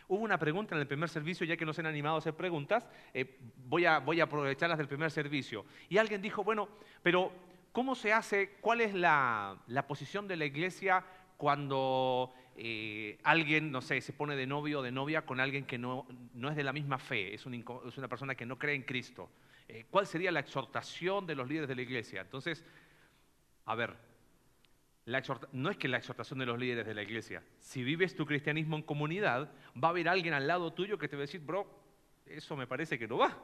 [0.08, 2.88] Hubo una pregunta en el primer servicio, ya que nos han animado a hacer preguntas,
[3.14, 5.66] eh, voy, a, voy a aprovecharlas del primer servicio.
[5.90, 6.70] Y alguien dijo, bueno,
[7.02, 7.32] pero
[7.72, 8.58] ¿cómo se hace?
[8.62, 11.04] ¿Cuál es la, posición de la iglesia
[11.38, 15.78] cuando eh, alguien, no sé, se pone de novio o de novia con alguien que
[15.78, 18.84] no, no es de la misma fe, es, es, una persona que no cree en
[18.84, 19.30] Cristo?
[19.68, 22.22] Eh, ¿Cuál sería la exhortación de los líderes de la iglesia?
[22.22, 22.66] Entonces,
[23.66, 23.96] a ver,
[25.52, 27.44] no es que la exhortación de los líderes de la iglesia.
[27.60, 31.16] Si vives tu cristianismo en comunidad, va a haber alguien al lado tuyo que te
[31.16, 31.68] va a decir, bro,
[32.26, 33.38] eso me parece que no va.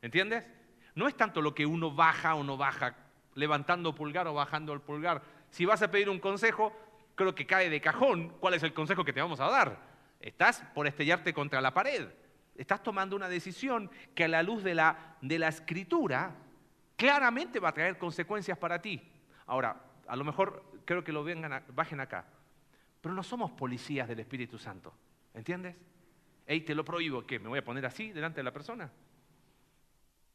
[0.00, 0.48] ¿Entiendes?
[0.94, 2.96] No es tanto lo que uno baja o no baja,
[3.34, 5.22] levantando pulgar o bajando el pulgar.
[5.50, 6.72] Si vas a pedir un consejo,
[7.14, 9.78] creo que cae de cajón cuál es el consejo que te vamos a dar.
[10.20, 12.08] Estás por estrellarte contra la pared.
[12.54, 16.36] Estás tomando una decisión que a la luz de la, de la escritura
[16.96, 19.02] claramente va a traer consecuencias para ti.
[19.46, 22.26] Ahora, a lo mejor creo que lo vengan bajen acá.
[23.00, 24.94] Pero no somos policías del Espíritu Santo,
[25.34, 25.76] ¿entiendes?
[26.46, 27.38] Ey, te lo prohíbo, ¿qué?
[27.38, 28.90] ¿Me voy a poner así delante de la persona?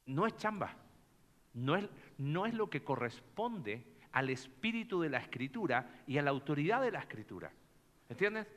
[0.08, 0.76] No es chamba,
[1.54, 6.32] no es, no es lo que corresponde al espíritu de la escritura y a la
[6.32, 7.52] autoridad de la escritura,
[8.10, 8.48] ¿entiendes?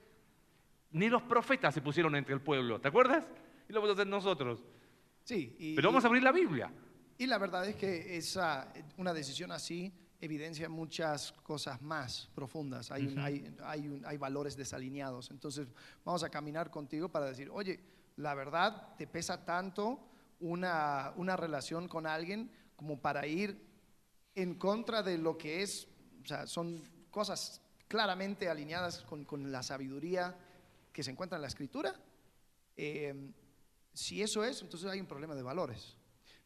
[0.92, 3.28] Ni los profetas se pusieron entre el pueblo, ¿te acuerdas?
[3.68, 4.64] Y lo vamos a hacer nosotros.
[5.22, 5.74] Sí.
[5.76, 6.72] Pero vamos a abrir la Biblia.
[7.18, 13.14] Y la verdad es que esa, una decisión así evidencia muchas cosas más profundas, hay,
[13.18, 15.30] hay, hay, valores desalineados.
[15.30, 15.68] Entonces
[16.04, 17.80] vamos a caminar contigo para decir, oye,
[18.16, 19.98] la verdad te pesa tanto
[20.40, 23.66] una, una relación con alguien como para ir
[24.34, 25.88] en contra de lo que es,
[26.22, 30.36] o sea, son cosas claramente alineadas con, con la sabiduría
[30.92, 31.94] que se encuentra en la escritura.
[32.76, 33.32] Eh,
[33.92, 35.96] si eso es, entonces hay un problema de valores.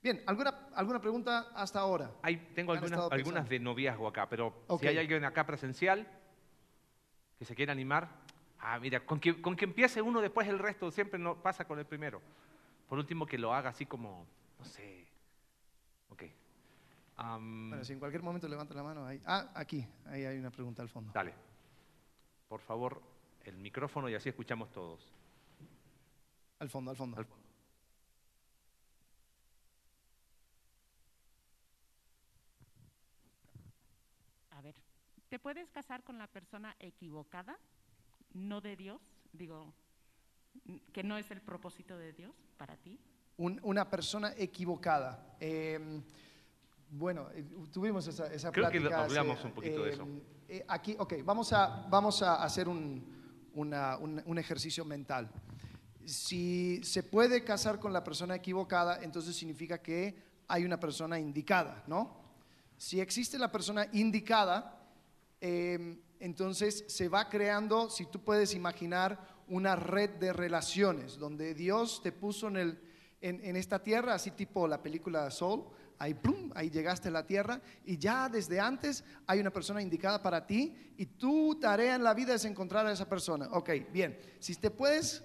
[0.04, 2.10] Bien, ¿alguna, alguna pregunta hasta ahora?
[2.54, 6.06] tengo algunas, algunas, de noviazgo acá, pero si hay alguien acá presencial
[7.38, 8.10] que se quiera animar,
[8.58, 11.78] ah, mira, con que, con que empiece uno después el resto siempre no pasa con
[11.78, 12.20] el primero.
[12.86, 14.26] Por último, que lo haga así como,
[14.58, 15.06] no sé.
[16.10, 16.24] Ok.
[17.16, 19.22] bueno, si en cualquier momento levanta la mano, ahí.
[19.24, 21.12] Ah, aquí, ahí hay una pregunta al fondo.
[21.14, 21.32] Dale.
[22.46, 23.00] Por favor,
[23.44, 25.10] el micrófono y así escuchamos todos.
[26.58, 27.16] Al fondo, al fondo.
[27.16, 27.43] Al fondo.
[35.34, 37.58] ¿Te puedes casar con la persona equivocada?
[38.34, 39.00] no de Dios?
[39.32, 39.74] Digo,
[40.92, 43.00] que no es el propósito de Dios para ti.
[43.36, 45.34] una persona equivocada.
[45.40, 46.04] Em,
[46.88, 50.02] bueno, eh, tuvimos esa, esa Creo que hablamos un poquito de eso.
[50.02, 53.04] Em, eh, aquí, ok, vamos a, vamos a hacer un,
[53.54, 55.28] un ejercicio mental.
[56.04, 60.14] Si se puede casar con la persona equivocada, entonces significa que
[60.46, 62.22] hay una persona indicada, ¿no?
[62.76, 64.73] Si existe la persona indicada,
[65.44, 72.00] em, entonces se va creando, si tú puedes imaginar, una red de relaciones donde Dios
[72.02, 72.78] te puso en,
[73.20, 75.64] esta tierra, así tipo la película Soul,
[75.98, 80.22] ahí, plum, ahí llegaste a la tierra y ya desde antes hay una persona indicada
[80.22, 83.48] para ti y tu tarea en la vida es encontrar a esa persona.
[83.52, 85.22] Ok, bien, si te puedes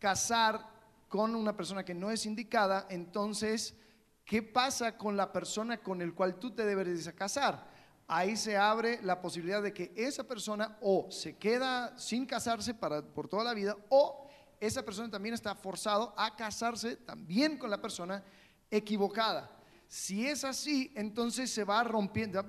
[0.00, 0.68] casar
[1.08, 3.76] con una persona que no es indicada, entonces,
[4.24, 7.71] ¿qué pasa con la persona con el cual tú te deberías casar?
[8.14, 13.00] Ahí se abre la posibilidad de que esa persona o se queda sin casarse para,
[13.00, 14.28] por toda la vida o
[14.60, 18.22] esa persona también está forzado a casarse también con la persona
[18.70, 19.50] equivocada.
[19.88, 22.44] Si es así, entonces se va rompiendo,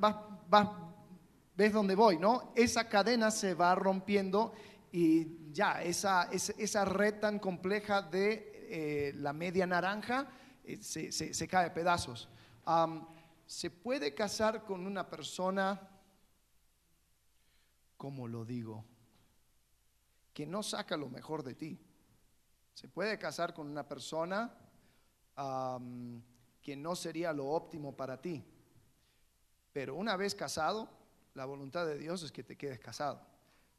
[1.56, 2.52] ves dónde voy, ¿no?
[2.58, 4.52] Esa cadena se va rompiendo
[4.92, 10.28] y ya, esa, esa, red tan compleja de eh, la media naranja
[10.66, 12.28] eh, se, cae a pedazos.
[13.46, 15.90] ¿Se puede casar con una persona,
[17.98, 18.86] como lo digo,
[20.34, 21.80] que no saca lo mejor de ti?
[22.74, 24.58] ¿Se puede casar con una persona
[26.62, 28.44] que no sería lo óptimo para ti?
[29.72, 30.90] Pero una vez casado,
[31.34, 33.26] la voluntad de Dios es que te quedes casado.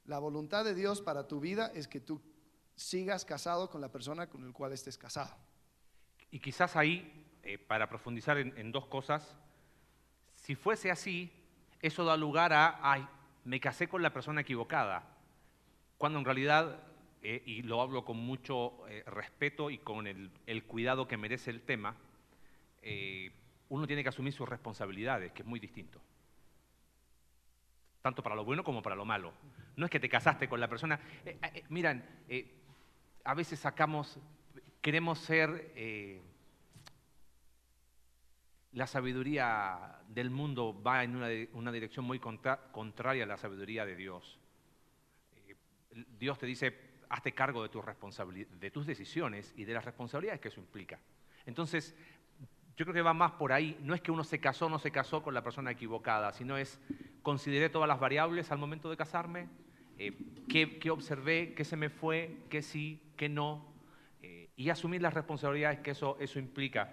[0.04, 2.20] La voluntad de Dios para tu vida es que tú
[2.76, 5.34] sigas casado con la persona con la cual estés casado.
[6.30, 9.36] Y quizás ahí, eh, para profundizar en, dos cosas,
[10.44, 11.30] si fuese así,
[11.80, 13.06] eso da lugar a, ay,
[13.44, 15.02] me casé con la persona equivocada,
[15.96, 16.80] cuando en realidad,
[17.22, 20.30] eh, y lo hablo con mucho eh, respeto y con el,
[20.64, 21.96] cuidado que merece el tema,
[23.70, 25.98] uno tiene que asumir sus responsabilidades, que es muy distinto
[28.04, 29.32] tanto para lo bueno como para lo malo.
[29.76, 31.00] No es que te casaste con la persona.
[31.24, 32.04] Eh, eh, eh, miran,
[33.24, 34.18] a veces sacamos,
[34.82, 35.72] queremos ser
[38.74, 44.38] la sabiduría del mundo va en una, dirección muy contraria a la sabiduría de Dios.
[46.18, 46.76] Dios te dice,
[47.08, 47.82] hazte cargo de, tu
[48.60, 50.98] de tus decisiones y de las responsabilidades que eso implica.
[51.46, 51.94] Entonces,
[52.76, 53.78] yo creo que va más por ahí.
[53.80, 56.56] No es que uno se casó o no se casó con la persona equivocada, sino
[56.56, 56.80] es
[57.22, 59.48] consideré todas las variables al momento de casarme,
[59.98, 60.12] eh,
[60.48, 63.72] qué, observé, qué se me fue, qué sí, qué no,
[64.22, 66.92] eh, y asumir las responsabilidades que eso, eso implica.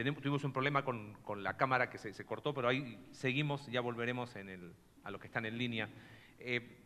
[0.00, 4.36] Eh, tuvimos un problema con, la cámara que se, cortó, pero ahí seguimos, ya volveremos
[4.36, 4.72] en el,
[5.04, 5.88] a los que están en línea.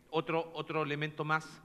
[0.09, 1.61] otro, otro elemento más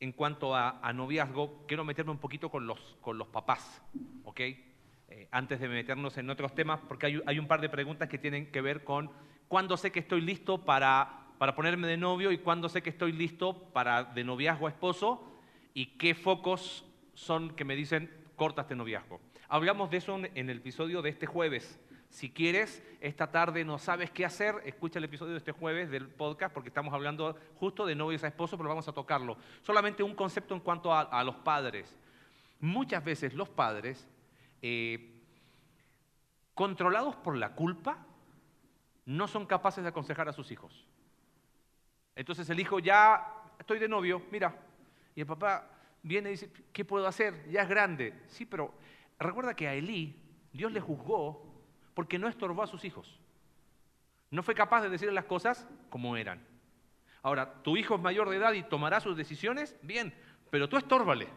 [0.00, 3.82] en cuanto a, noviazgo, quiero meterme un poquito con los, con los papás,
[4.24, 4.40] ¿ok?
[4.40, 8.50] Eh, antes de meternos en otros temas, porque hay, un par de preguntas que tienen
[8.50, 9.10] que ver con
[9.48, 13.12] cuándo sé que estoy listo para, para ponerme de novio y cuándo sé que estoy
[13.12, 15.40] listo para de noviazgo a esposo
[15.72, 19.20] y qué focos son que me dicen corta este noviazgo.
[19.48, 21.80] Hablamos de eso en el episodio de este jueves.
[22.08, 26.08] Si quieres, esta tarde no sabes qué hacer, escucha el episodio de este jueves del
[26.08, 29.36] podcast porque estamos hablando justo de novios a esposo, pero vamos a tocarlo.
[29.62, 31.96] Solamente un concepto en cuanto a los padres.
[32.60, 34.08] Muchas veces los padres
[34.66, 35.10] eh,
[36.54, 37.98] controlados por la culpa,
[39.04, 40.86] no son capaces de aconsejar a sus hijos.
[42.16, 44.56] Entonces el hijo ya, estoy de novio, mira,
[45.14, 45.68] y el papá
[46.02, 47.46] viene y dice, ¿qué puedo hacer?
[47.50, 48.14] Ya es grande.
[48.28, 48.72] Sí, pero
[49.18, 50.20] recuerda que a Elí
[50.52, 51.54] Dios le juzgó
[51.94, 53.20] porque no estorbó a sus hijos.
[54.30, 56.44] No fue capaz de decirle las cosas como eran.
[57.22, 60.14] Ahora, tu hijo es mayor de edad y tomará sus decisiones, bien,
[60.50, 61.28] pero tú estórbale.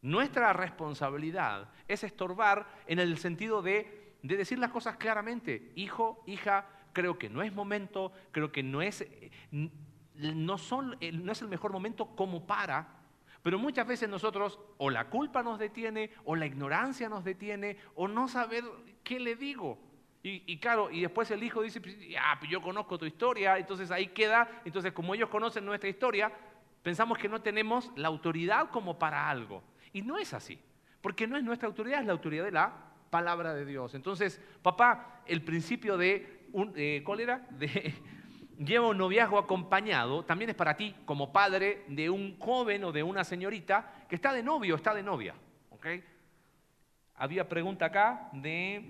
[0.00, 5.72] Nuestra responsabilidad es estorbar en el sentido de, decir las cosas claramente.
[5.74, 9.04] Hijo, hija, creo que no es momento, creo que no es,
[9.50, 12.95] no, son, no es el mejor momento como para,
[13.46, 18.08] pero muchas veces nosotros o la culpa nos detiene, o la ignorancia nos detiene, o
[18.08, 18.64] no saber
[19.04, 19.78] qué le digo.
[20.20, 21.80] Y, claro, y después el hijo dice,
[22.20, 26.32] ah, yo conozco tu historia, entonces ahí queda, entonces como ellos conocen nuestra historia,
[26.82, 29.62] pensamos que no tenemos la autoridad como para algo.
[29.92, 30.58] Y no es así,
[31.00, 32.74] porque no es nuestra autoridad, es la autoridad de la
[33.10, 33.94] palabra de Dios.
[33.94, 37.46] Entonces, papá, el principio de, un, eh, ¿cuál era?
[37.50, 37.94] De
[38.58, 43.02] lleva un noviazgo acompañado, también es para ti como padre de un joven o de
[43.02, 45.34] una señorita que está de novio o está de novia.
[45.70, 46.04] ¿okay?
[47.14, 48.84] Había pregunta acá de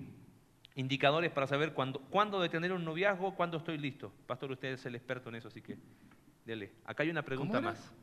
[0.75, 4.11] indicadores para saber cuándo, cuándo detener un noviazgo, cuándo estoy listo.
[4.25, 5.77] Pastor, usted es el experto en eso, así que
[6.47, 6.71] Dele.
[6.85, 7.93] Acá hay una pregunta más.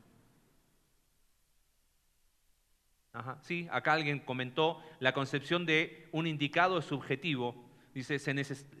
[3.11, 3.39] Ajá.
[3.41, 7.64] Sí, acá alguien comentó la concepción de un indicado es subjetivo.
[7.95, 8.35] Dice, se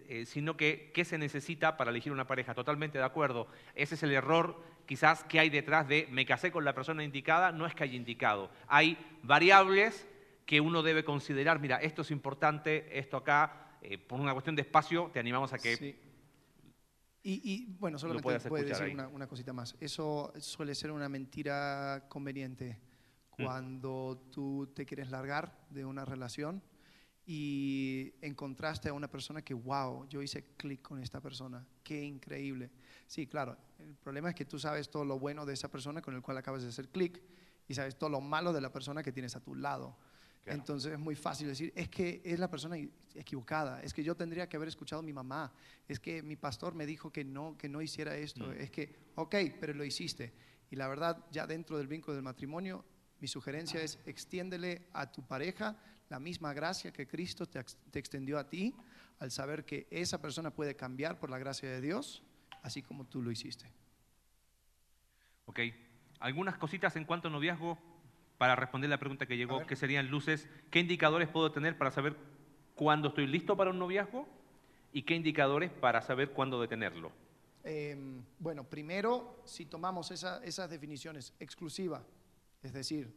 [0.09, 2.53] eh, sino que qué se necesita para elegir una pareja.
[2.53, 3.47] Totalmente de acuerdo.
[3.73, 7.53] Ese es el error quizás que hay detrás de me casé con la persona indicada.
[7.53, 8.51] No es que haya indicado.
[8.67, 10.05] Hay variables
[10.45, 11.59] que uno debe considerar.
[11.59, 15.59] Mira, esto es importante, esto acá, eh, por una cuestión de espacio, te animamos a
[15.59, 15.95] que Sí.
[17.23, 19.75] Y, y, bueno, solamente escuchar decir una, una cosita más.
[19.79, 22.77] Eso suele ser una mentira conveniente
[23.37, 23.43] Mm.
[23.43, 26.61] cuando tú te quieres largar de una relación
[27.27, 32.69] y encontraste a una persona que, wow, yo hice clic con esta persona, qué increíble.
[33.07, 36.13] Sí, claro, el problema es que tú sabes todo lo bueno de esa persona con
[36.15, 37.21] el cual acabas de hacer clic
[37.67, 39.97] y sabes todo lo malo de la persona que tienes a tu lado.
[40.43, 40.59] Claro.
[40.59, 42.77] Entonces es muy fácil decir, es que es la persona
[43.15, 45.51] equivocada, es que yo tendría que haber escuchado a mi mamá,
[45.87, 48.51] es que mi pastor me dijo que no, que no hiciera esto, Mm.
[48.59, 50.31] es que, ok, pero lo hiciste.
[50.69, 52.85] Y la verdad, ya dentro del vínculo del matrimonio,
[53.19, 55.75] mi sugerencia es extiéndele a tu pareja
[56.09, 58.73] la misma gracia que Cristo te, ex- te extendió a ti,
[59.19, 62.21] al saber que esa persona puede cambiar por la gracia de Dios,
[62.61, 63.71] así como tú lo hiciste.
[65.45, 65.59] Ok.
[66.19, 67.77] Algunas cositas en cuanto a noviazgo
[68.37, 70.47] para responder la pregunta que llegó, que serían luces.
[70.71, 72.15] ¿Qué indicadores puedo tener para saber
[72.75, 74.27] cuándo estoy listo para un noviazgo?
[74.91, 77.11] ¿Y qué indicadores para saber cuándo detenerlo?
[77.63, 77.97] Eh,
[78.39, 82.03] bueno, primero, si tomamos esa- esas definiciones, exclusiva,
[82.61, 83.13] es decir,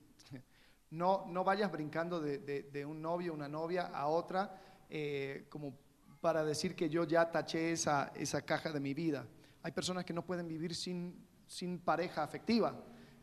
[0.91, 5.77] no, no vayas brincando de, un novio una novia a otra eh, como
[6.21, 9.27] para decir que yo ya taché esa, esa caja de mi vida.
[9.63, 12.75] Hay personas que no pueden vivir sin, sin pareja afectiva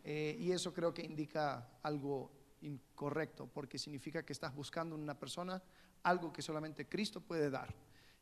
[0.03, 5.17] eh, y eso creo que indica algo incorrecto porque significa que estás buscando en una
[5.19, 5.61] persona
[6.03, 7.73] algo que solamente Cristo puede dar.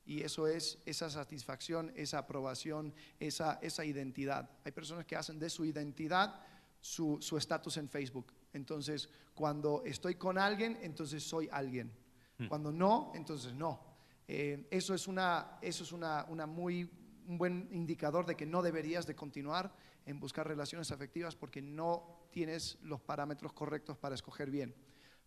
[0.05, 4.49] Y eso es esa satisfacción, esa aprobación, esa, esa identidad.
[4.65, 6.41] Hay personas que hacen de su identidad
[6.81, 8.33] su estatus en Facebook.
[8.53, 11.91] Entonces, cuando estoy con alguien, entonces soy alguien.
[12.37, 12.47] Mm.
[12.47, 13.81] Cuando no, entonces no.
[14.27, 16.89] Eh, eso es, una, eso es una, una muy,
[17.27, 19.73] un buen indicador de que no deberías de continuar
[20.05, 24.73] en buscar relaciones afectivas porque no tienes los parámetros correctos para escoger bien.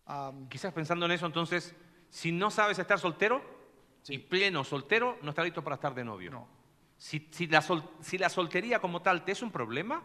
[0.05, 1.75] Am, Quizás pensando en eso, entonces,
[2.09, 3.55] si no sabes estar soltero
[4.03, 4.13] Sí.
[4.13, 6.31] y pleno soltero, no está listo para estar de novio.
[6.31, 6.47] no.
[6.99, 10.01] Si, si la sol- si la soltería como tal te es un problema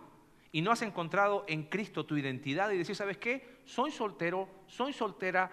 [0.53, 3.61] y no has encontrado en Cristo tu identidad y decir, ¿sabes qué?
[3.65, 5.51] Soy soltero, soy soltera,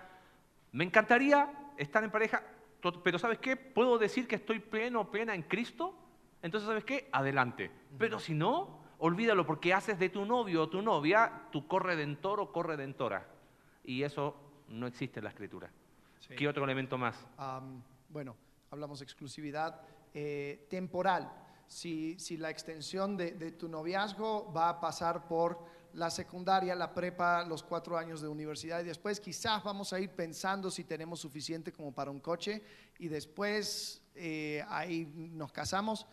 [0.73, 2.43] me encantaría estar en pareja,
[3.03, 3.55] pero ¿sabes qué?
[3.55, 5.95] Puedo decir que estoy pleno o plena en Cristo,
[6.41, 7.09] entonces ¿sabes qué?
[7.13, 7.71] Adelante.
[7.97, 12.51] Pero si no, olvídalo porque haces de tu novio o tu novia tu corredentor o
[12.51, 13.25] corredentora.
[13.83, 14.35] Y eso
[14.67, 15.71] no existe en la Escritura.
[16.19, 16.35] Sí.
[16.35, 17.25] ¿Qué otro elemento más?
[18.09, 18.35] Bueno,
[18.69, 19.81] hablamos de exclusividad
[20.13, 21.31] eh, temporal.
[21.69, 27.43] Si, la extensión de, de tu noviazgo va a pasar por la secundaria, la prepa,
[27.45, 31.71] los cuatro años de universidad y después quizás vamos a ir pensando si tenemos suficiente
[31.71, 32.62] como para un coche
[32.97, 36.05] y después eh, ahí nos casamos.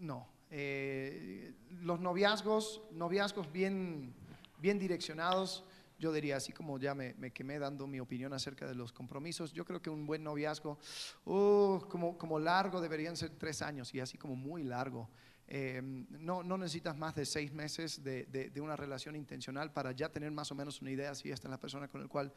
[0.00, 0.28] No.
[0.50, 4.12] Eh, los noviazgos, noviazgos bien,
[4.58, 5.64] bien direccionados,
[6.02, 9.64] yo diría, así como ya me, quemé dando mi opinión acerca de los compromisos, yo
[9.64, 10.78] creo que un buen noviazgo,
[11.26, 15.08] uh, como, como largo deberían ser tres años y así como muy largo.
[15.46, 19.92] Eh, no, no necesitas más de seis meses de, de- de una relación intencional para
[19.92, 22.32] ya tener más o menos una idea si esta es la persona con la cual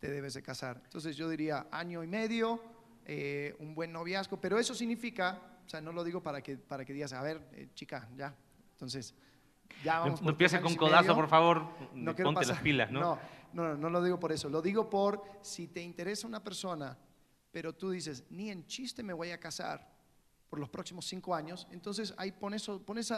[0.00, 0.80] te debes de casar.
[0.84, 2.60] Entonces yo diría año y medio,
[3.04, 6.84] eh, un buen noviazgo, pero eso significa, o sea, no lo digo para que, para
[6.84, 8.34] que digas, a ver, eh, chica, ya,
[8.72, 9.14] entonces,
[9.84, 11.62] ya vamos No, por empieces tres con codazo, por favor.
[11.94, 13.00] No Ponte las pasar- pilas, ¿no?
[13.00, 13.18] No,
[13.52, 14.48] no, no, no lo digo por eso.
[14.48, 16.96] Lo digo por si te interesa una persona,
[17.50, 19.92] pero tú dices, ni en chiste me voy a casar
[20.50, 22.68] por los próximos cinco años, entonces ahí pones,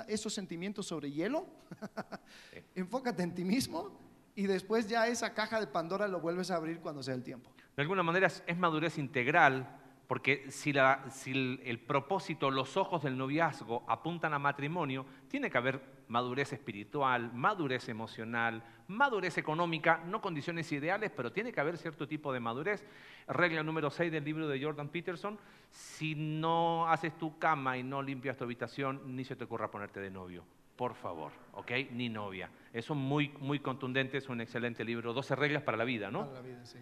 [0.09, 1.47] esos sentimientos sobre hielo,
[2.75, 3.99] enfócate en ti mismo
[4.35, 7.51] y después ya esa caja de Pandora lo vuelves a abrir cuando sea el tiempo.
[7.77, 9.69] De alguna manera es, es madurez integral,
[10.07, 15.51] porque si, la- si el, el propósito, los ojos del noviazgo apuntan a matrimonio, tiene
[15.51, 21.79] que haber madurez espiritual, madurez emocional, madurez económica, no condiciones ideales, pero tiene que haber
[21.79, 22.85] cierto tipo de madurez.
[23.29, 25.38] Regla número 6 del libro de Jordan Peterson,
[25.71, 30.00] si no haces tu cama y no limpias tu habitación, ni se te ocurra ponerte
[30.00, 30.44] de novio.
[30.77, 31.73] Por favor, ¿ok?
[31.92, 32.50] Ni novia.
[32.73, 35.13] Eso es muy, muy contundente, es un excelente libro.
[35.15, 36.27] 12 reglas para la vida, ¿no?
[36.27, 36.79] Para la vida, sí.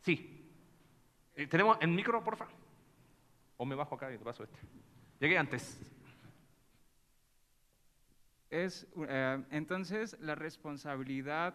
[0.00, 0.46] Sí.
[1.34, 2.46] Eh, ¿Tenemos el micro, porfa?
[3.56, 4.58] O me bajo acá y te paso este.
[5.18, 5.80] Llegué antes.
[8.50, 11.54] Es, eh, entonces la responsabilidad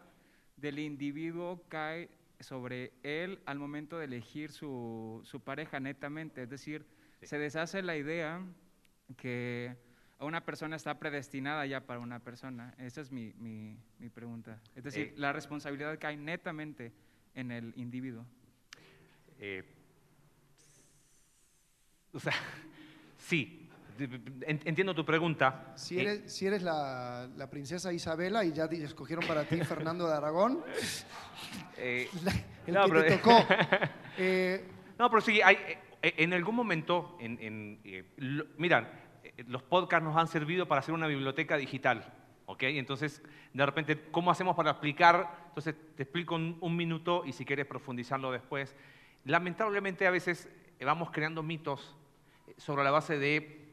[0.56, 6.43] del individuo cae sobre él al momento de elegir su, su pareja netamente.
[6.43, 6.86] Es decir,
[7.22, 7.28] Sí.
[7.28, 8.41] se deshace la idea
[9.18, 9.76] que
[10.20, 12.74] una persona está predestinada ya para una persona?
[12.78, 14.62] Esa es mi, mi- mi pregunta.
[14.76, 15.14] Es decir, Eh.
[15.18, 16.93] la responsabilidad cae netamente
[17.34, 18.26] en el individuo.
[19.39, 19.64] Eh,
[22.14, 22.34] o sea,
[23.18, 23.64] sí,
[23.98, 25.74] entiendo tu pregunta.
[25.76, 30.14] Si eres, si eres la, la princesa Isabela y ya escogieron para ti Fernando de
[30.14, 30.60] Aragón,
[31.78, 32.10] eh,
[32.68, 33.46] el No, que pero- te tocó.
[34.18, 34.66] eh,
[35.00, 35.56] No, pero sí, hay,
[36.02, 38.46] eh, en algún momento, en, en, eh, lo-
[39.24, 42.14] eh, los podcasts nos han servido para hacer una biblioteca digital,
[42.46, 42.64] ¿ok?
[42.64, 43.22] Entonces,
[43.54, 45.46] de repente, ¿cómo hacemos para explicar?
[45.48, 48.76] Entonces, te explico un, un minuto y si quieres profundizarlo después.
[49.24, 50.50] Lamentablemente, a veces
[50.84, 51.96] vamos creando mitos
[52.58, 53.64] sobre la base de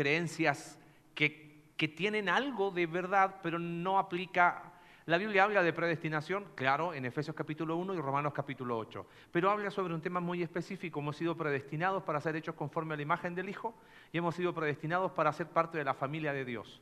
[0.00, 0.78] creencias
[1.14, 1.50] que,
[1.96, 4.72] tienen algo de verdad, pero no aplica.
[5.04, 9.50] La Biblia habla de predestinación, claro, en Efesios capítulo 1 y Romanos capítulo 8, pero
[9.50, 11.00] habla sobre un tema muy específico.
[11.00, 13.74] Hemos sido predestinados para ser hechos conforme a la imagen del Hijo
[14.10, 16.80] y hemos sido predestinados para ser parte de la familia de Dios.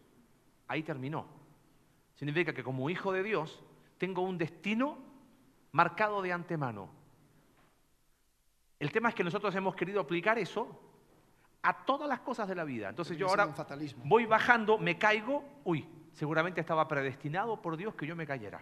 [0.69, 1.27] Ahí terminó.
[2.15, 3.65] Significa que como hijo de Dios
[3.99, 4.99] tengo un destino
[5.73, 6.89] marcado de antemano.
[8.79, 10.88] El tema es que nosotros hemos querido aplicar eso
[11.63, 12.89] a todas las cosas de la vida.
[12.89, 14.03] Entonces yo ahora fatalismo.
[14.07, 18.61] voy bajando, me caigo, uy, seguramente estaba predestinado por Dios que yo me cayera.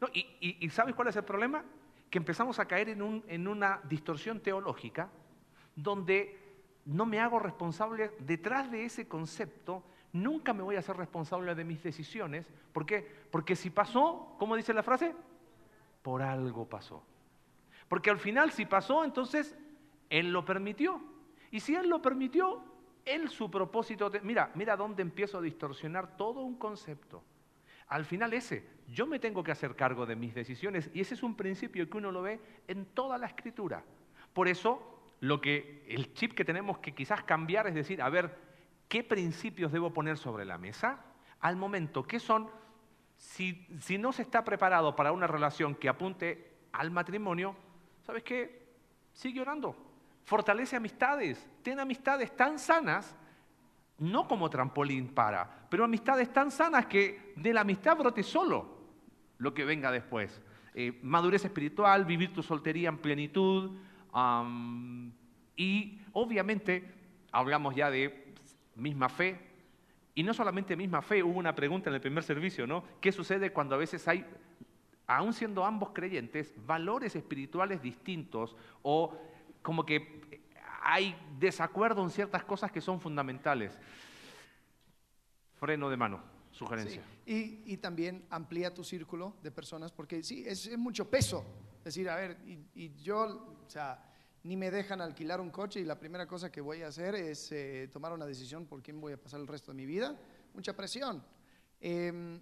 [0.00, 1.64] No, y, y- y ¿sabes cuál es el problema?
[2.10, 5.08] Que empezamos a caer en, un- en una distorsión teológica
[5.74, 6.38] donde
[6.86, 11.64] no me hago responsable detrás de ese concepto, nunca me voy a ser responsable de
[11.64, 12.46] mis decisiones.
[12.72, 13.06] ¿Por qué?
[13.30, 15.14] Porque si pasó, ¿cómo dice la frase?
[16.02, 17.02] Por algo pasó.
[17.88, 19.54] Porque al final si pasó, entonces
[20.10, 21.00] Él lo permitió.
[21.50, 22.62] Y si Él lo permitió,
[23.04, 24.10] Él su propósito...
[24.22, 27.22] Mira, mira dónde empiezo a distorsionar todo un concepto.
[27.88, 31.22] Al final ese, yo me tengo que hacer cargo de mis decisiones y ese es
[31.22, 33.82] un principio que uno lo ve en toda la escritura.
[34.34, 38.36] Por eso, lo que el chip que tenemos que quizás cambiar es decir, a ver,
[38.88, 41.02] ¿qué principios debo poner sobre la mesa?
[41.40, 42.50] Al momento, ¿qué son?
[43.16, 47.56] Si, si no se está preparado para una relación que apunte al matrimonio,
[48.02, 48.68] ¿sabes qué?
[49.12, 49.87] Sigue orando.
[50.28, 51.48] Fortalece amistades.
[51.62, 53.16] Ten amistades tan sanas,
[53.96, 58.76] no como trampolín para, pero amistades tan sanas que de la amistad brote solo
[59.38, 60.42] lo que venga después.
[60.74, 63.78] Eh, madurez espiritual, vivir tu soltería en plenitud.
[65.56, 66.84] y obviamente
[67.32, 68.34] hablamos ya de
[68.74, 69.40] misma fe.
[70.14, 72.84] Y no solamente misma fe, hubo una pregunta en el primer servicio, ¿no?
[73.00, 74.26] ¿Qué sucede cuando a veces hay,
[75.06, 79.18] aún siendo ambos creyentes, valores espirituales distintos o
[79.62, 80.42] como que
[80.82, 83.78] hay desacuerdo en ciertas cosas que son fundamentales?
[85.54, 87.02] Freno de mano, sugerencia.
[87.24, 91.44] Sí, Y, y también amplía tu círculo de personas, porque sí, es, es mucho peso.
[91.78, 94.04] Es decir, a ver, y, y yo, o sea,
[94.44, 97.50] ni me dejan alquilar un coche y la primera cosa que voy a hacer es
[97.52, 100.16] eh, tomar una decisión por quién voy a pasar el resto de mi vida.
[100.54, 101.22] Mucha presión.
[101.80, 102.40] Em,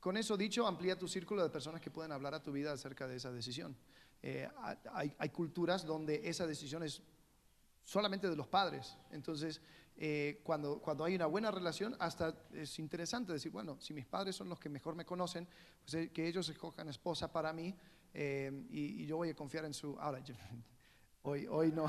[0.00, 3.06] con eso dicho, amplía tu círculo de personas que pueden hablar a tu vida acerca
[3.06, 3.76] de esa decisión.
[4.22, 4.48] Eh,
[4.92, 7.02] hay, hay culturas donde esa decisión es
[7.84, 8.96] solamente de los padres.
[9.10, 9.60] Entonces,
[9.96, 14.36] eh, cuando, cuando hay una buena relación, hasta es interesante decir, bueno, si mis padres
[14.36, 15.46] son los que mejor me conocen,
[15.82, 17.74] pues eh, que ellos escojan esposa para mí
[18.14, 19.98] eh, y, y yo voy a confiar en su...
[19.98, 20.34] Ahora, yo-
[21.22, 21.86] hoy, hoy no,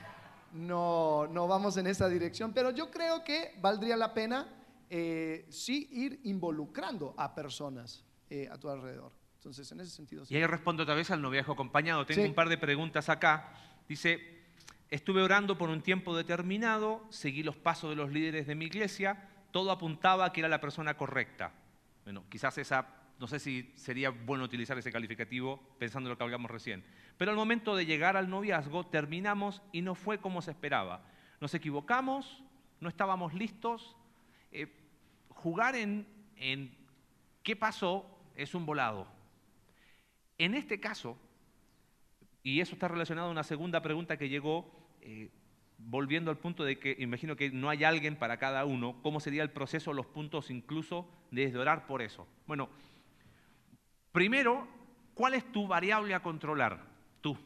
[0.52, 4.48] no, no vamos en esa dirección, pero yo creo que valdría la pena
[4.88, 9.12] eh, sí ir involucrando a personas eh, a tu alrededor.
[9.46, 10.34] Entonces, en ese sentido, sí.
[10.34, 12.04] Y ahí respondo otra vez al noviazgo acompañado.
[12.04, 12.28] Tengo Sí.
[12.28, 13.52] un par de preguntas acá.
[13.88, 14.42] Dice,
[14.90, 19.28] estuve orando por un tiempo determinado, seguí los pasos de los líderes de mi iglesia,
[19.52, 21.52] todo apuntaba a que era la persona correcta.
[22.02, 22.88] Bueno, quizás esa,
[23.20, 26.82] no sé si sería bueno utilizar ese calificativo pensando en lo que hablamos recién.
[27.16, 31.04] Pero al momento de llegar al noviazgo, terminamos y no fue como se esperaba.
[31.40, 32.42] Nos equivocamos,
[32.80, 33.94] no estábamos listos.
[34.50, 34.66] Eh,
[35.28, 36.76] jugar en, en
[37.44, 39.14] qué pasó es un volado.
[40.38, 41.18] En este caso,
[42.42, 44.70] y eso está relacionado a una segunda pregunta que llegó,
[45.00, 45.30] eh,
[45.78, 49.42] volviendo al punto de que imagino que no hay alguien para cada uno, ¿cómo sería
[49.42, 52.26] el proceso, los puntos incluso desde orar por eso?
[52.46, 52.68] Bueno,
[54.12, 54.68] primero,
[55.14, 56.84] ¿cuál es tu variable a controlar?
[57.20, 57.36] Tú.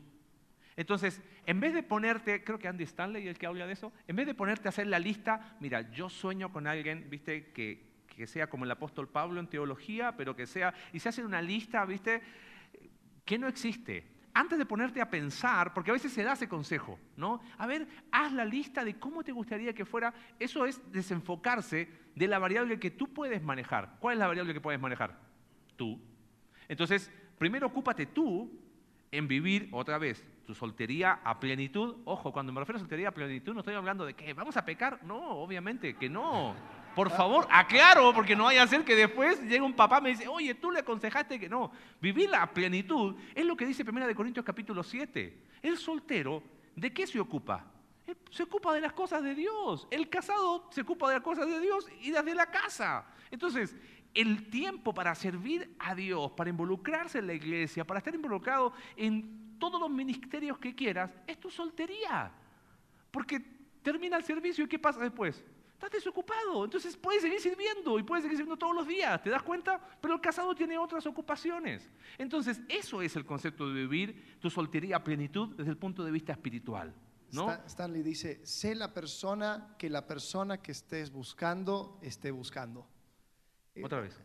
[0.76, 3.92] Entonces, en vez de ponerte, creo que Andy Stanley es el que habla de eso,
[4.06, 8.04] en vez de ponerte a hacer la lista, mira, yo sueño con alguien, viste, que,
[8.06, 11.42] que sea como el apóstol Pablo en teología, pero que sea, y se hace una
[11.42, 12.22] lista, viste,
[13.24, 14.06] que no existe.
[14.32, 17.40] Antes de ponerte a pensar, porque a veces se da ese consejo, ¿no?
[17.58, 20.14] A ver, haz la lista de cómo te gustaría que fuera.
[20.38, 23.96] Eso es desenfocarse de la variable que tú puedes manejar.
[23.98, 25.18] ¿Cuál es la variable que puedes manejar?
[25.76, 26.00] Tú.
[26.68, 28.50] Entonces, primero ocúpate tú
[29.10, 31.96] en vivir otra vez tu soltería a plenitud.
[32.04, 34.64] Ojo, cuando me refiero a soltería a plenitud no estoy hablando de que vamos a
[34.64, 35.02] pecar.
[35.04, 36.54] No, obviamente que no.
[36.94, 40.08] Por favor, aclaro, porque no vaya a ser que después llegue un papá y me
[40.10, 41.70] dice, oye, tú le aconsejaste que no.
[42.00, 45.38] Vivir la plenitud es lo que dice 1 de Corintios capítulo 7.
[45.62, 46.42] El soltero,
[46.74, 47.64] ¿de qué se ocupa?
[48.30, 49.86] Se ocupa de las cosas de Dios.
[49.90, 53.06] El casado se ocupa de las cosas de Dios y desde la casa.
[53.30, 53.76] Entonces,
[54.14, 59.56] el tiempo para servir a Dios, para involucrarse en la iglesia, para estar involucrado en
[59.58, 62.32] todos los ministerios que quieras, es tu soltería.
[63.10, 63.40] Porque
[63.82, 65.44] termina el servicio y ¿qué pasa después?
[65.80, 69.42] Estás desocupado, entonces puedes seguir sirviendo y puedes seguir sirviendo todos los días, ¿te das
[69.42, 69.80] cuenta?
[69.98, 71.88] Pero el casado tiene otras ocupaciones.
[72.18, 76.10] Entonces, eso es el concepto de vivir tu soltería a plenitud desde el punto de
[76.10, 76.92] vista espiritual.
[77.32, 77.50] ¿no?
[77.66, 82.86] Stanley dice, sé la persona que la persona que estés buscando esté buscando.
[83.74, 84.20] Eh, Otra vez.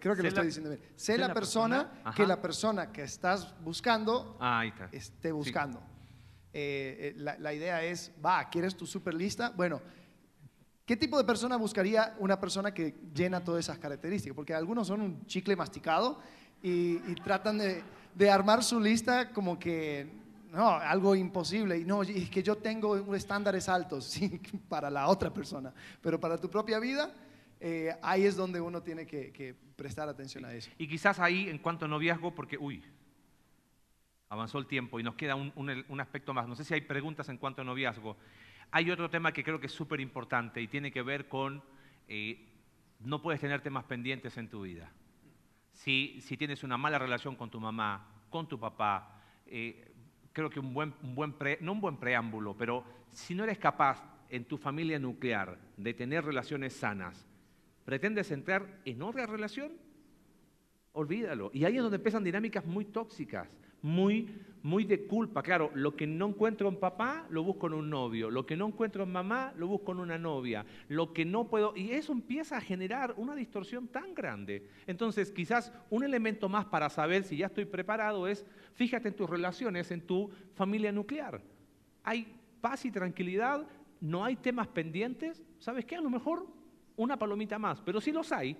[0.00, 0.80] creo que lo estoy diciendo bien.
[0.96, 5.82] Sé, la, persona, que la persona que estás buscando ah, esté buscando.
[6.50, 9.50] Eh, eh, la, idea es, va, ¿quieres tu super lista?
[9.50, 9.82] Bueno,
[10.88, 14.34] ¿qué tipo de persona buscaría una persona que llena todas esas características?
[14.34, 16.18] Porque algunos son un chicle masticado
[16.62, 17.84] y, tratan de,
[18.14, 20.08] de, armar su lista como que,
[20.50, 21.78] no, algo imposible.
[21.78, 26.38] Y no, es que yo tengo estándares altos, sí, para la otra persona, pero para
[26.38, 27.12] tu propia vida
[27.60, 30.70] eh, ahí es donde uno tiene que, prestar atención a eso.
[30.78, 32.82] Y quizás ahí, en cuanto a noviazgo, porque, uy,
[34.28, 36.48] avanzó el tiempo y nos queda un, aspecto más.
[36.48, 38.16] No sé si hay preguntas en cuanto a noviazgo.
[38.70, 41.62] Hay otro tema que creo que es súper importante y tiene que ver con,
[42.06, 42.46] eh,
[43.00, 44.90] no puedes tener temas pendientes en tu vida.
[45.72, 49.92] Si, tienes una mala relación con tu mamá, con tu papá, eh,
[50.32, 54.02] creo que un buen, un buen no un buen preámbulo, pero si no eres capaz
[54.28, 57.26] en tu familia nuclear de tener relaciones sanas,
[57.84, 59.72] pretendes entrar en otra relación,
[60.92, 61.50] olvídalo.
[61.54, 63.48] Y ahí es donde empiezan dinámicas muy tóxicas,
[63.82, 64.28] muy,
[64.62, 65.42] muy de culpa.
[65.42, 68.30] Claro, lo que no encuentro en papá, lo busco en un novio.
[68.30, 70.64] Lo que no encuentro en mamá, lo busco en una novia.
[70.88, 71.74] Lo que no puedo...
[71.76, 74.68] Y eso empieza a generar una distorsión tan grande.
[74.86, 79.30] Entonces, quizás un elemento más para saber si ya estoy preparado es, fíjate en tus
[79.30, 81.40] relaciones, en tu familia nuclear.
[82.02, 83.66] Hay paz y tranquilidad,
[84.00, 85.42] no hay temas pendientes.
[85.58, 85.96] ¿Sabes qué?
[85.96, 86.46] A lo mejor
[86.96, 88.56] una palomita más, pero si los hay,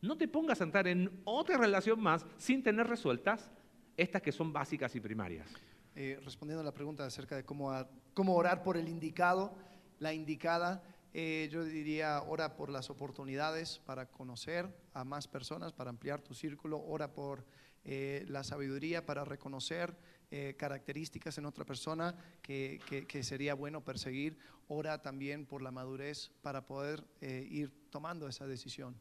[0.00, 3.50] no te pongas a entrar en otra relación más sin tener resueltas
[3.96, 5.48] estas que son básicas y primarias.
[5.94, 7.70] Eh, respondiendo a la pregunta acerca de cómo,
[8.14, 9.54] cómo orar por el indicado,
[9.98, 10.82] la indicada,
[11.14, 16.32] eh, yo diría, ora por las oportunidades para conocer a más personas, para ampliar tu
[16.32, 17.44] círculo, ora por
[17.84, 19.94] eh, la sabiduría para reconocer
[20.30, 22.80] eh, características en otra persona que,
[23.22, 24.38] sería bueno perseguir.
[24.68, 28.98] Ora también por la madurez para poder ir tomando esa decisión.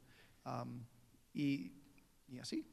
[1.34, 1.72] y,
[2.42, 2.66] así.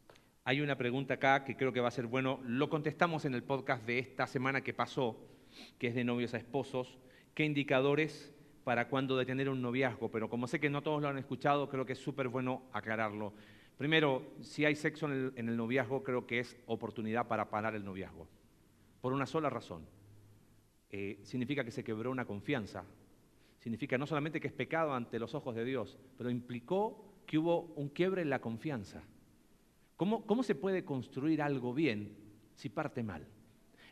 [0.49, 2.41] Hay una pregunta acá que creo que va a ser bueno.
[2.43, 5.21] Lo contestamos en el podcast de esta semana que pasó,
[5.79, 6.97] que es de novios a esposos.
[7.35, 8.33] ¿Qué indicadores
[8.65, 10.11] para cuándo detener un noviazgo?
[10.11, 13.35] Pero como sé que no todos lo han escuchado, creo que es súper bueno aclararlo.
[13.77, 18.27] Primero, si hay sexo en el, noviazgo, creo que es oportunidad para parar el noviazgo
[19.03, 19.85] por una sola razón.
[20.89, 22.87] Eh, significa que se quebró una confianza.
[23.59, 27.75] Significa no solamente que es pecado ante los ojos de Dios, pero implicó que hubo
[27.77, 29.03] un quiebre en la confianza.
[29.99, 32.17] ¿Cómo, ¿Cómo se puede construir algo bien
[32.55, 33.27] si parte mal?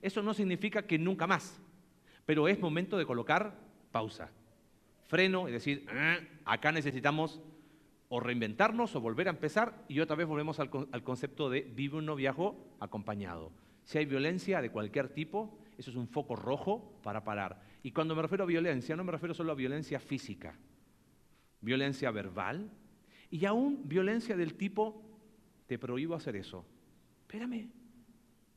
[0.01, 1.61] Eso no significa que nunca más,
[2.25, 3.59] pero es momento de colocar
[3.91, 4.31] pausa,
[5.03, 7.43] freno y decir, ah, acá necesitamos
[8.09, 11.99] o reinventarnos o volver a empezar y otra vez volvemos al, al concepto de vive
[11.99, 13.51] un noviazgo acompañado.
[13.83, 17.61] Si hay violencia de cualquier tipo, eso es un foco rojo para parar.
[17.83, 20.57] Y cuando me refiero a violencia, no me refiero solo a violencia física,
[21.61, 22.71] violencia verbal
[23.29, 25.03] y aún violencia del tipo,
[25.67, 26.64] te prohíbo hacer eso.
[27.23, 27.69] Espérame,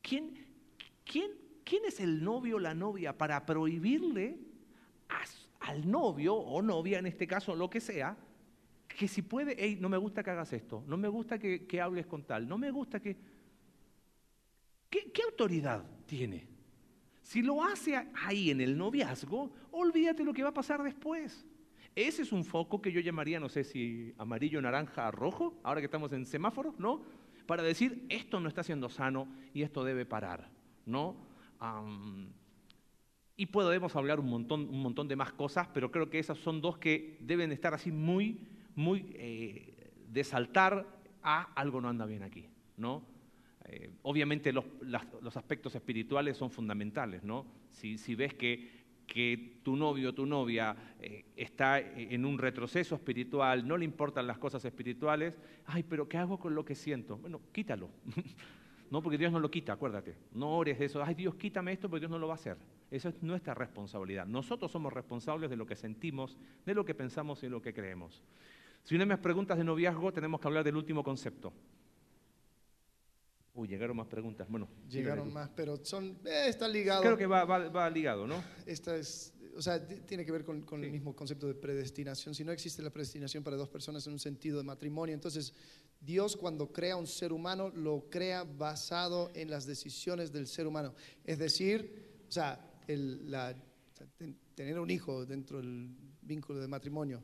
[0.01, 0.45] ¿quién,
[1.03, 1.31] quién,
[1.63, 4.37] quién es el novio o la novia para prohibirle
[5.61, 8.17] al novio o novia, en este caso, lo que sea,
[8.87, 11.79] que si puede, hey, no me gusta que hagas esto, no me gusta que, que
[11.79, 13.17] hables con tal, no me gusta que...
[14.89, 16.47] ¿Qué, autoridad tiene?
[17.21, 21.45] Si lo hace ahí en el noviazgo, olvídate lo que va a pasar después.
[21.95, 25.85] Ese es un foco que yo llamaría, no sé si amarillo, naranja, rojo, ahora que
[25.85, 27.03] estamos en semáforo, ¿no?
[27.45, 30.49] Para decir, esto no está siendo sano y esto debe parar,
[30.85, 31.27] ¿no?
[33.35, 36.61] y podemos hablar un montón, un montón de más cosas, pero creo que esas son
[36.61, 40.85] dos que deben estar así muy, muy eh, de saltar
[41.23, 43.03] a algo no anda bien aquí, ¿no?
[43.65, 44.65] Eh, obviamente los,
[45.35, 47.45] aspectos espirituales son fundamentales, ¿no?
[47.71, 48.78] Si, ves que,
[49.63, 54.37] tu novio o tu novia eh, está en un retroceso espiritual, no le importan las
[54.37, 57.17] cosas espirituales, ay, pero ¿qué hago con lo que siento?
[57.17, 57.89] Bueno, quítalo.
[58.91, 60.15] no porque Dios no lo quita, acuérdate.
[60.33, 62.57] No ores de eso, ay Dios, quítame esto porque Dios no lo va a hacer.
[62.91, 64.25] Eso es nuestra responsabilidad.
[64.25, 67.73] Nosotros somos responsables de lo que sentimos, de lo que pensamos y de lo que
[67.73, 68.23] creemos.
[68.83, 71.53] Si una de mis preguntas de noviazgo, tenemos que hablar del último concepto.
[73.59, 74.47] Uy, llegaron más preguntas.
[74.49, 77.01] Bueno, llegaron más, pero son, eh, está ligado.
[77.01, 78.41] Creo que va, va, ligado, ¿no?
[78.65, 82.33] Esta es, o sea, tiene que ver con, con el mismo concepto de predestinación.
[82.33, 85.53] Si no existe la predestinación para dos personas en un sentido de matrimonio, entonces
[85.99, 90.93] Dios cuando crea un ser humano lo crea basado en las decisiones del ser humano.
[91.25, 93.53] Es decir, o sea, el, la,
[94.55, 95.89] tener un hijo dentro del
[96.21, 97.21] vínculo de matrimonio.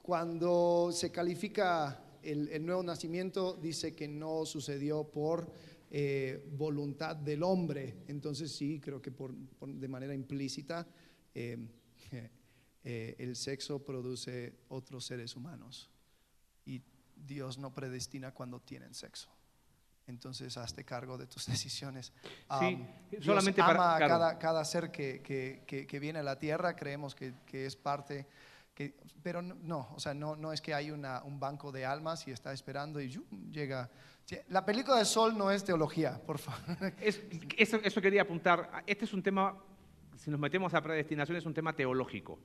[0.00, 5.52] cuando se califica el, nuevo nacimiento, dice que no sucedió por
[5.90, 8.04] eh, voluntad del hombre.
[8.08, 10.86] Entonces sí, creo que por, de manera implícita
[11.34, 11.58] eh,
[12.84, 15.88] eh, el sexo produce otros seres humanos.
[17.14, 19.30] Dios no predestina cuando tienen sexo.
[20.06, 22.12] Entonces, hazte cargo de tus decisiones.
[22.58, 22.84] Sí,
[23.20, 27.34] solamente ama a cada, cada, ser que, que, que, viene a la tierra, creemos que,
[27.52, 28.26] es parte,
[29.22, 32.30] pero no, o sea, no, no es que hay una, un banco de almas y
[32.30, 33.10] está esperando y
[33.50, 33.90] llega.
[34.48, 36.92] La película del sol no es teología, por favor.
[37.00, 38.82] eso, eso quería apuntar.
[38.86, 39.56] Este es un tema,
[40.16, 42.38] si nos metemos a predestinación, es un tema teológico.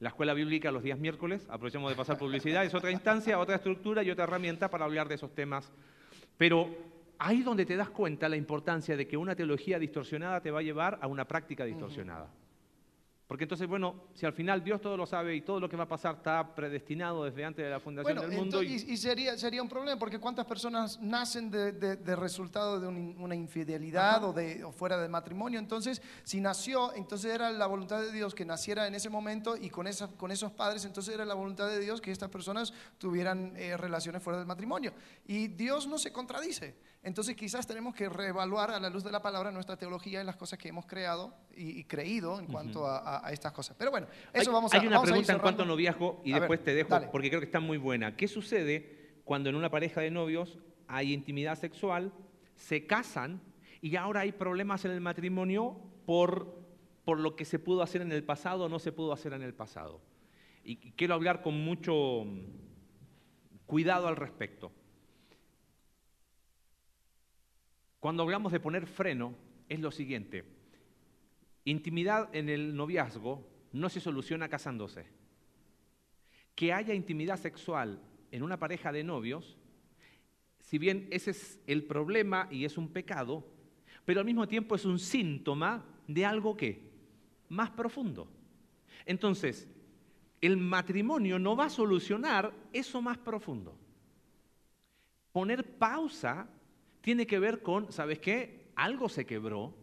[0.00, 4.02] La escuela bíblica los días miércoles, aprovechamos de pasar publicidad, es otra instancia, otra estructura
[4.02, 5.70] y otra herramienta para hablar de esos temas.
[6.36, 6.74] Pero
[7.18, 10.62] ahí donde te das cuenta la importancia de que una teología distorsionada te va a
[10.62, 12.28] llevar a una práctica distorsionada.
[13.34, 15.82] Porque entonces, bueno, si al final Dios todo lo sabe y todo lo que va
[15.82, 18.62] a pasar está predestinado desde antes de la fundación del mundo.
[18.62, 24.32] y, sería, sería un problema, porque ¿cuántas personas nacen de, resultado de una infidelidad o,
[24.32, 25.58] de, fuera del matrimonio?
[25.58, 29.68] Entonces, si nació, entonces era la voluntad de Dios que naciera en ese momento y
[29.68, 33.52] con, esa, con esos padres, entonces era la voluntad de Dios que estas personas tuvieran
[33.56, 34.94] eh, relaciones fuera del matrimonio.
[35.26, 36.76] Y Dios no se contradice.
[37.04, 40.36] Entonces quizás tenemos que reevaluar a la luz de la palabra nuestra teología y las
[40.36, 43.76] cosas que hemos creado y, creído en cuanto a, estas cosas.
[43.78, 46.64] Pero bueno, eso hay, vamos a Hay una pregunta en cuanto a noviazgo y después
[46.64, 48.16] te dejo porque creo que está muy buena.
[48.16, 52.10] ¿Qué sucede cuando en una pareja de novios hay intimidad sexual,
[52.54, 53.42] se casan
[53.82, 55.76] y ahora hay problemas en el matrimonio
[56.06, 56.58] por,
[57.04, 59.42] por lo que se pudo hacer en el pasado o no se pudo hacer en
[59.42, 60.00] el pasado?
[60.64, 62.24] Y quiero hablar con mucho
[63.66, 64.72] cuidado al respecto.
[68.04, 69.34] Cuando hablamos de poner freno,
[69.66, 70.44] es lo siguiente.
[71.64, 75.06] Intimidad en el noviazgo no se soluciona casándose.
[76.54, 77.98] Que haya intimidad sexual
[78.30, 79.56] en una pareja de novios,
[80.58, 83.42] si bien ese es el problema y es un pecado,
[84.04, 86.82] pero al mismo tiempo es un síntoma de algo que
[87.48, 88.28] más profundo.
[89.06, 89.66] Entonces,
[90.42, 93.74] el matrimonio no va a solucionar eso más profundo.
[95.32, 96.50] Poner pausa
[97.04, 98.70] tiene que ver con, ¿sabes qué?
[98.76, 99.74] Algo se quebró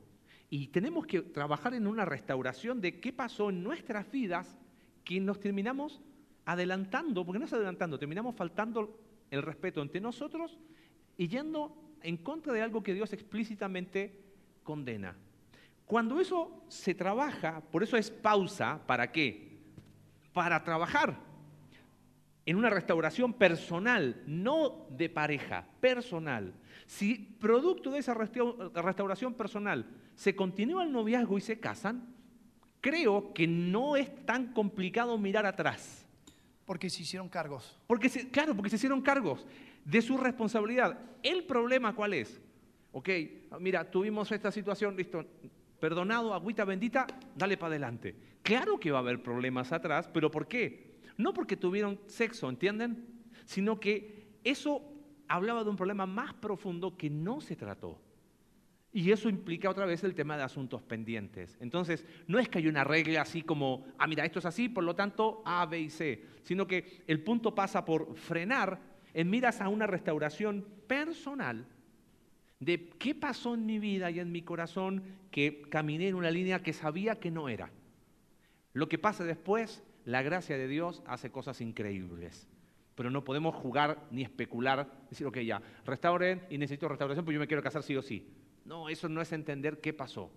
[0.49, 4.57] y tenemos que trabajar en una restauración de qué pasó en nuestras vidas
[5.03, 6.01] que nos terminamos
[6.45, 8.99] adelantando, porque no es adelantando, terminamos faltando
[9.29, 10.57] el respeto entre nosotros
[11.15, 14.19] y yendo en contra de algo que Dios explícitamente
[14.63, 15.15] condena.
[15.85, 19.59] Cuando eso se trabaja, por eso es pausa, ¿para qué?
[20.33, 21.19] Para trabajar
[22.47, 26.55] en una restauración personal, no de pareja, personal.
[26.91, 32.13] Si producto de esa restauración personal se continúa el noviazgo y se casan,
[32.81, 36.05] creo que no es tan complicado mirar atrás.
[36.65, 37.79] Porque se hicieron cargos.
[37.87, 39.47] Porque claro, porque se hicieron cargos
[39.85, 40.99] de su responsabilidad.
[41.23, 42.41] ¿El problema cuál es?
[42.91, 43.07] Ok,
[43.61, 45.25] mira, tuvimos esta situación, listo,
[45.79, 48.17] perdonado, agüita bendita, dale para adelante.
[48.41, 50.99] Claro que va a haber problemas atrás, pero ¿por qué?
[51.15, 53.07] No porque tuvieron sexo, ¿entienden?
[53.45, 54.90] Sino que eso
[55.31, 57.97] hablaba de un problema más profundo que no se trató.
[58.91, 61.57] Y eso implica otra vez el tema de asuntos pendientes.
[61.61, 64.83] Entonces, no es que hay una regla así como, ah, mira, esto es así, por
[64.83, 68.81] lo tanto, A, B y C, sino que el punto pasa por frenar
[69.13, 71.65] en miras a una restauración personal
[72.59, 76.61] de qué pasó en mi vida y en mi corazón que caminé en una línea
[76.61, 77.71] que sabía que no era.
[78.73, 82.50] Lo que pasa después, la gracia de Dios hace cosas increíbles
[83.01, 87.39] pero no podemos jugar ni especular, decir, ok, ya, restauren y necesito restauración, pues yo
[87.39, 88.31] me quiero casar sí o sí.
[88.63, 90.31] No, eso no es entender qué pasó.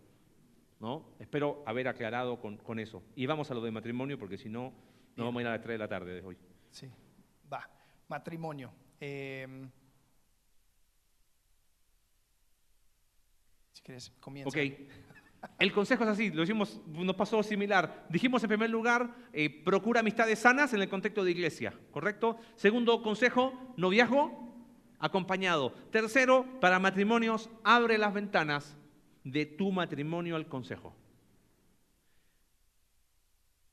[0.81, 1.15] ¿no?
[1.19, 3.03] Espero haber aclarado con, eso.
[3.17, 4.73] Y vamos a lo de matrimonio, porque si no,
[5.15, 6.39] no vamos a ir a las 3 de la tarde de hoy.
[6.71, 6.91] Sí,
[7.53, 7.69] va.
[8.09, 8.73] Matrimonio.
[8.99, 9.71] Em,
[13.73, 14.49] si quieres, comienza.
[14.49, 15.14] Ok.
[15.59, 18.07] El consejo es así, lo hicimos, nos pasó similar.
[18.09, 22.39] Dijimos en primer lugar, eh, procura amistades sanas en el contexto de iglesia, ¿correcto?
[22.57, 24.55] Segundo consejo, noviazgo
[24.99, 25.73] acompañado.
[25.91, 28.77] Tercero, para matrimonios, abre las ventanas
[29.23, 30.95] de tu matrimonio al consejo.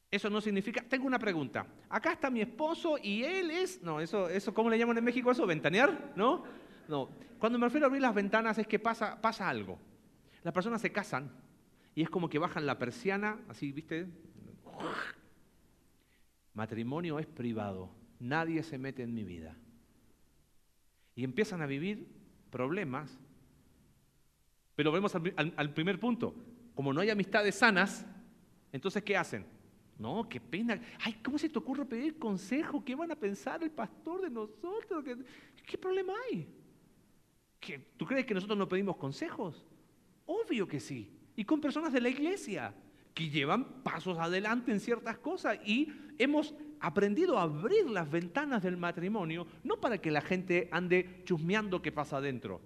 [0.09, 1.65] Eso no significa, tengo una pregunta.
[1.89, 5.31] Acá está mi esposo y él es, no, eso, eso ¿cómo le llaman en México
[5.31, 5.47] eso?
[5.47, 6.11] ¿Ventanear?
[6.17, 6.43] ¿No?
[6.89, 7.09] No.
[7.39, 9.79] Cuando me refiero a abrir las ventanas es que pasa, pasa algo.
[10.43, 11.31] Las personas se casan
[11.95, 14.07] y es como que bajan la persiana, así, ¿viste?
[16.53, 17.89] Matrimonio es privado,
[18.19, 19.55] nadie se mete en mi vida.
[21.15, 22.07] Y empiezan a vivir
[22.49, 23.19] problemas,
[24.75, 26.33] pero vemos al, primer punto,
[26.73, 28.05] como no hay amistades sanas,
[28.71, 29.45] entonces ¿qué hacen?
[29.99, 30.81] No, qué pena.
[30.99, 32.83] Ay, ¿cómo se te ocurre pedir consejo?
[32.83, 35.03] ¿Qué van a pensar el pastor de nosotros?
[35.65, 36.47] ¿Qué, problema hay?
[37.97, 39.63] ¿Tú crees que nosotros no pedimos consejos?
[40.25, 41.20] Obvio que sí.
[41.41, 42.71] Y con personas de la iglesia
[43.15, 48.77] que llevan pasos adelante en ciertas cosas y hemos aprendido a abrir las ventanas del
[48.77, 52.61] matrimonio, no para que la gente ande chusmeando qué pasa adentro,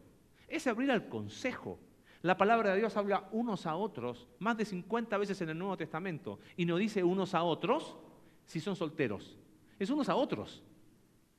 [0.49, 1.79] es abrir al consejo.
[2.21, 5.77] La palabra de Dios habla unos a otros más de 50 veces en el Nuevo
[5.77, 7.95] Testamento y no dice unos a otros
[8.43, 9.37] si son solteros.
[9.79, 10.61] Es unos a otros.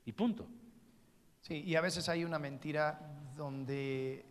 [0.07, 0.49] Y punto.
[1.43, 2.99] Sí, y a veces hay una mentira
[3.37, 4.25] donde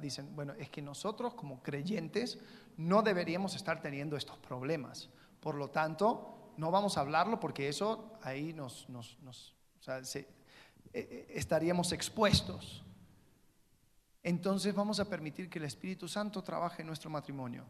[0.00, 2.38] dicen, bueno, es que nosotros como creyentes
[2.76, 5.08] no deberíamos estar teniendo estos problemas.
[5.40, 8.88] Por lo tanto, no vamos a hablarlo porque eso ahí nos,
[9.86, 10.28] eh,
[10.92, 12.82] eh, estaríamos expuestos
[14.26, 17.64] entonces vamos a permitir que el Espíritu Santo trabaje en nuestro matrimonio.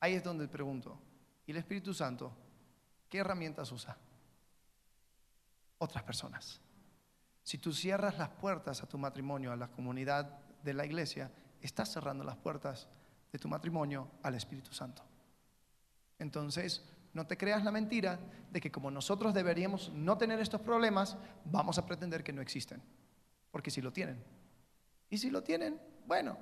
[0.00, 0.98] Ahí es donde pregunto,
[1.46, 2.34] ¿y el Espíritu Santo
[3.06, 3.94] qué herramientas usa?
[5.76, 6.58] Otras personas.
[7.42, 11.92] Si tú cierras las puertas a tu matrimonio, a la comunidad de la iglesia, estás
[11.92, 12.88] cerrando las puertas
[13.32, 15.02] de tu matrimonio al Espíritu Santo.
[16.18, 18.18] Entonces, no te creas la mentira
[18.50, 22.82] de que como nosotros deberíamos no tener estos problemas, vamos a pretender que no existen,
[23.50, 24.22] porque si lo tienen.
[25.10, 26.36] Y si lo tienen, bueno,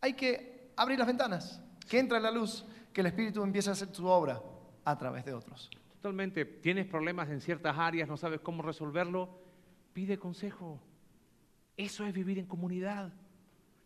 [0.00, 3.88] hay que abrir las ventanas, que entre la luz, que el Espíritu empiece a hacer
[3.92, 4.42] su obra
[4.84, 5.70] a través de otros.
[5.88, 6.44] Totalmente.
[6.44, 9.28] Tienes problemas en ciertas áreas, no sabes cómo resolverlo,
[9.94, 10.78] pide consejo.
[11.76, 13.12] Eso es vivir en comunidad.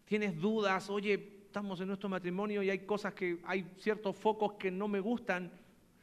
[0.08, 4.70] Tienes dudas, oye, estamos en nuestro matrimonio y hay cosas que, hay ciertos focos que
[4.70, 5.52] no me gustan.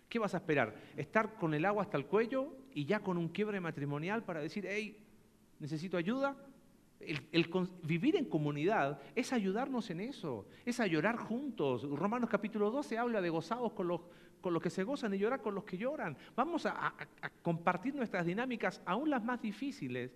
[0.08, 0.76] ¿Qué vas a esperar?
[0.96, 4.68] ¿Estar con el agua hasta el cuello y ya con un quiebre matrimonial para decir,
[4.70, 5.04] hey,
[5.60, 6.38] necesito ayuda?
[7.82, 11.90] Vivir en comunidad es ayudarnos en eso, es a llorar juntos.
[11.90, 14.02] Romanos capítulo 12 habla de gozados con los,
[14.40, 16.16] con los que se gozan y llorar con los que lloran.
[16.36, 16.94] Vamos a,
[17.42, 20.16] compartir nuestras dinámicas, aún las más difíciles,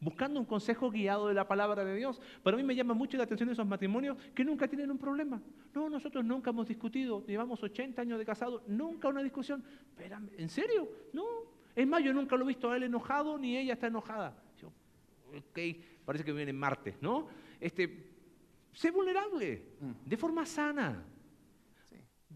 [0.00, 2.20] buscando un consejo guiado de la palabra de Dios.
[2.42, 5.40] Para mí me llama mucho la atención esos matrimonios que nunca tienen un problema.
[5.74, 9.62] No, nosotros nunca hemos discutido, llevamos 80 años de casado, nunca una discusión.
[9.90, 10.88] Espérame, ¿en serio?
[11.12, 11.24] No.
[11.76, 14.42] Es más, yo nunca lo he visto a él enojado ni ella está enojada.
[14.60, 15.58] Yo, ok,
[16.04, 17.28] parece que viene en Marte, ¿no?
[17.60, 18.10] Este,
[18.72, 20.08] sé vulnerable, mm.
[20.08, 21.04] de forma sana.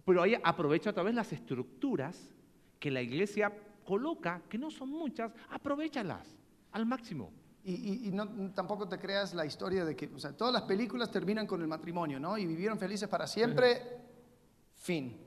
[0.05, 2.35] Pero ahí aprovecha otra vez las estructuras
[2.79, 3.53] que la iglesia
[3.85, 6.39] coloca, que no son muchas, aprovechalas
[6.73, 7.33] al máximo.
[7.67, 11.47] Y, no, tampoco te creas la historia de que, o sea, todas las películas terminan
[11.47, 12.37] con el matrimonio, ¿no?
[12.37, 13.81] Y vivieron felices para siempre,
[14.75, 15.19] fin.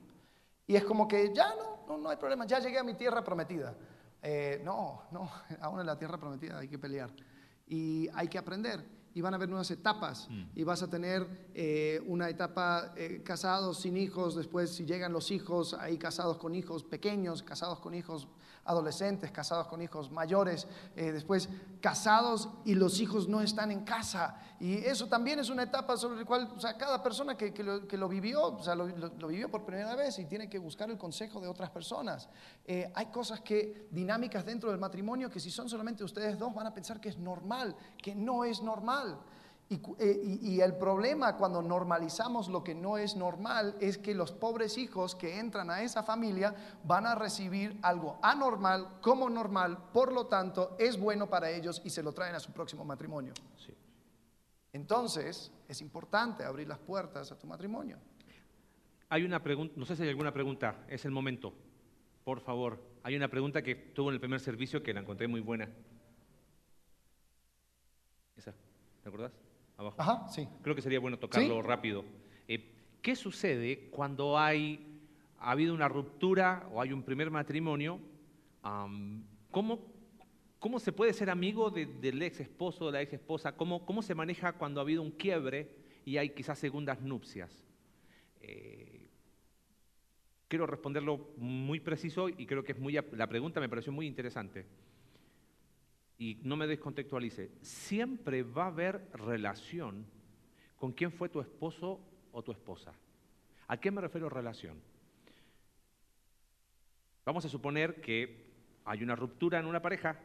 [0.68, 1.56] Y es como que ya
[1.88, 3.76] no, no, hay problema, ya llegué a mi tierra prometida.
[4.22, 5.32] Eh, no, no,
[5.62, 7.10] aún en la tierra prometida hay que pelear
[7.68, 8.84] y hay que aprender
[9.18, 10.44] y van a haber nuevas etapas mm.
[10.54, 15.32] y vas a tener eh, una etapa eh, casados sin hijos, después si llegan los
[15.32, 18.28] hijos, ahí casados con hijos pequeños, casados con hijos
[18.68, 21.50] adolescentes, casados con hijos mayores, eh, después
[21.82, 24.40] casados y los hijos no están en casa.
[24.60, 28.44] Y eso también es una etapa sobre la cual, cada persona que, que, lo, vivió,
[28.44, 28.88] o sea, lo,
[29.28, 32.28] vivió por primera vez y tiene que buscar el consejo de otras personas.
[32.68, 36.74] hay cosas que, dinámicas dentro del matrimonio, que si son solamente ustedes dos van a
[36.74, 39.20] pensar que es normal, que no es normal.
[39.70, 44.78] Eh, y, el problema cuando normalizamos lo que no es normal es que los pobres
[44.78, 46.56] hijos que entran a esa familia
[46.86, 51.90] van a recibir algo anormal como normal, por lo tanto es bueno para ellos y
[51.90, 53.34] se lo traen a su próximo matrimonio.
[54.72, 57.98] Entonces es importante abrir las puertas a tu matrimonio.
[59.10, 61.54] Hay una pregunta, no sé si hay alguna pregunta, es el momento,
[62.24, 62.82] por favor.
[63.04, 65.70] Hay una pregunta que tuvo en el primer servicio que la encontré muy buena.
[68.38, 68.54] Esa,
[69.04, 69.47] ¿te acordás?
[69.78, 70.02] Abajo.
[70.02, 70.48] Ajá, sí.
[70.62, 72.04] Creo que sería bueno tocarlo rápido.
[72.48, 75.00] Eh, ¿Qué sucede cuando hay,
[75.40, 78.00] ha habido una ruptura o hay un primer matrimonio?
[79.52, 79.80] ¿cómo,
[80.60, 83.56] ¿Cómo se puede ser amigo del ex esposo o de la ex esposa?
[83.56, 85.70] ¿Cómo, ¿Cómo se maneja cuando ha habido un quiebre
[86.04, 87.64] y hay quizás segundas nupcias?
[88.42, 89.08] Eh,
[90.48, 94.66] quiero responderlo muy preciso y creo que es muy, la pregunta me pareció muy interesante.
[96.18, 100.06] Y no me descontextualice, siempre va a haber relación
[100.76, 102.00] con quién fue tu esposo
[102.32, 102.94] o tu esposa.
[103.68, 104.82] ¿A qué me refiero relación?
[107.26, 108.48] Vamos a suponer que
[108.86, 110.20] hay una ruptura en una pareja,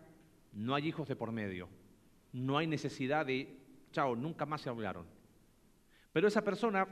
[0.53, 1.69] no hay hijos de por medio,
[2.33, 3.59] no hay necesidad de,
[3.91, 5.07] chao, nunca más se hablaron.
[6.13, 6.87] Pero esa persona,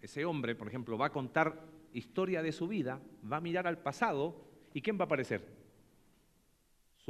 [0.00, 3.00] ese hombre, por ejemplo, va a contar historia de su vida,
[3.30, 5.59] va a mirar al pasado y ¿quién va a aparecer?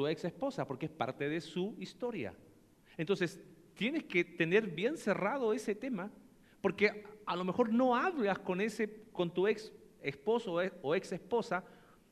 [0.01, 2.33] Su ex esposa, porque es parte de su historia.
[2.97, 3.39] Entonces,
[3.75, 6.11] tienes que tener bien cerrado ese tema,
[6.63, 9.71] porque a lo mejor no hablas con, ese, con tu ex
[10.01, 11.63] esposo o ex esposa,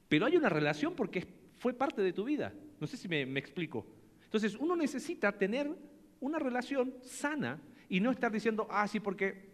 [0.07, 1.27] pero hay una relación porque
[1.57, 2.53] fue parte de tu vida.
[2.79, 3.87] No sé si me, me explico.
[4.23, 5.75] Entonces, uno necesita tener
[6.21, 7.59] una relación sana
[7.89, 9.49] y no estar diciendo, ah, sí, porque,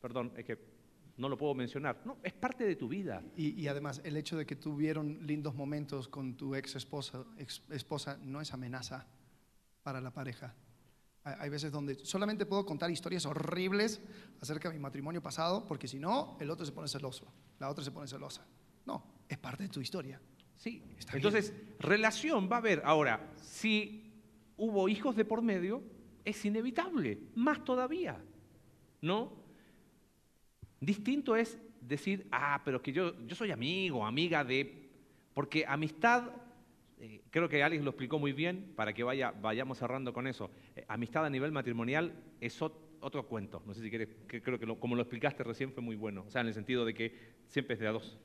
[0.00, 0.56] perdón, es que
[1.20, 2.00] no lo puedo mencionar.
[2.06, 3.22] No, es parte de tu vida.
[3.36, 8.18] Y, además, el hecho de que tuvieron lindos momentos con tu ex esposa, ex esposa
[8.22, 9.06] no es amenaza
[9.82, 10.54] para la pareja.
[11.22, 14.00] Hay veces donde solamente puedo contar historias horribles
[14.40, 17.84] acerca de mi matrimonio pasado, porque si no, el otro se pone celoso, la otra
[17.84, 18.46] se pone celosa.
[18.86, 20.18] No, es parte de tu historia.
[20.56, 22.80] Sí, entonces relación va a haber.
[22.84, 24.10] Ahora, si
[24.56, 25.82] hubo hijos de por medio,
[26.24, 28.18] es inevitable, más todavía,
[29.02, 29.39] ¿no?
[30.80, 34.88] Distinto es decir, ah, pero que yo, yo soy amigo, amiga de...
[35.34, 36.30] Porque amistad,
[36.98, 40.50] eh, creo que Alex lo explicó muy bien, para que vaya, vayamos cerrando con eso.
[40.74, 43.62] Eh, amistad a nivel matrimonial es otro cuento.
[43.66, 46.24] No sé si quieres, que creo que como lo explicaste recién fue muy bueno.
[46.26, 47.14] O sea, en el sentido de que
[47.46, 48.18] siempre es de a dos.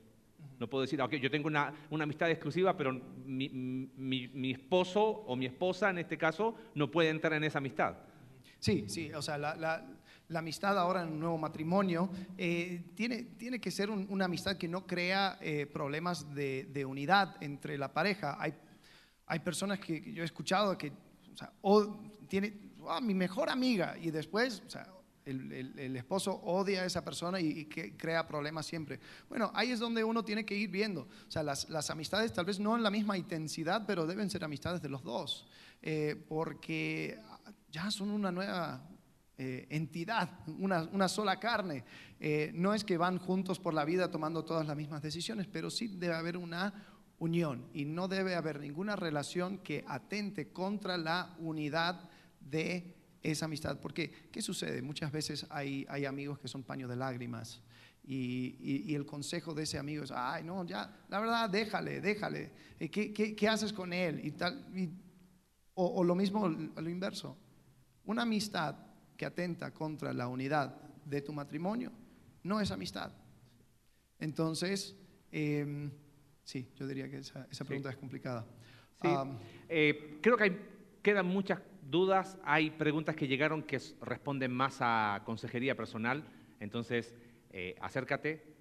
[0.58, 5.46] No puedo decir, ok, yo tengo una, amistad exclusiva, pero mi, mi, esposo o mi
[5.46, 7.96] esposa, en este caso, no puede entrar en esa amistad.
[8.58, 9.86] Sí, sí, o sea, la, la
[10.34, 14.86] amistad ahora en un nuevo matrimonio eh, tiene, tiene, que ser una amistad que no
[14.86, 18.36] crea eh, problemas de, de, unidad entre la pareja.
[18.40, 18.54] Hay,
[19.26, 20.92] hay personas que, yo he escuchado que
[21.32, 21.52] o sea,
[22.28, 24.88] tiene ah, mi mejor amiga y después o sea,
[25.26, 29.00] el, el, esposo odia a esa persona y, que crea problemas siempre.
[29.28, 31.02] Bueno, ahí es donde uno tiene que ir viendo.
[31.02, 34.44] O sea, las, las amistades tal vez no en la misma intensidad, pero deben ser
[34.44, 35.46] amistades de los dos,
[35.82, 37.18] eh, porque
[37.70, 38.88] ya son una nueva,
[39.38, 41.84] eh, entidad, una, sola carne.
[42.18, 45.70] Eh, no es que van juntos por la vida tomando todas las mismas decisiones, pero
[45.70, 46.72] sí debe haber una
[47.18, 52.08] unión y no debe haber ninguna relación que atente contra la unidad
[52.40, 53.78] de esa amistad.
[53.78, 54.80] Porque, ¿qué sucede?
[54.80, 57.60] Muchas veces hay, hay amigos que son paños de lágrimas.
[58.08, 62.52] Y, el consejo de ese amigo es, ay, no, ya, la verdad, déjale, déjale.
[62.78, 64.24] Eh, ¿Qué, qué, haces con él?
[64.24, 64.64] Y tal,
[65.74, 67.36] o, o, lo mismo, lo inverso.
[68.04, 68.85] Una amistad
[69.16, 71.92] que atenta contra la unidad de tu matrimonio
[72.42, 73.12] no es amistad.
[74.18, 74.96] Entonces,
[75.32, 75.90] em,
[76.44, 78.46] sí, yo diría que esa, pregunta es complicada.
[79.68, 80.60] Eh, creo que hay,
[81.02, 86.24] quedan muchas dudas, hay preguntas que llegaron que responden más a consejería personal,
[86.60, 87.14] entonces
[87.50, 88.56] eh, acércate,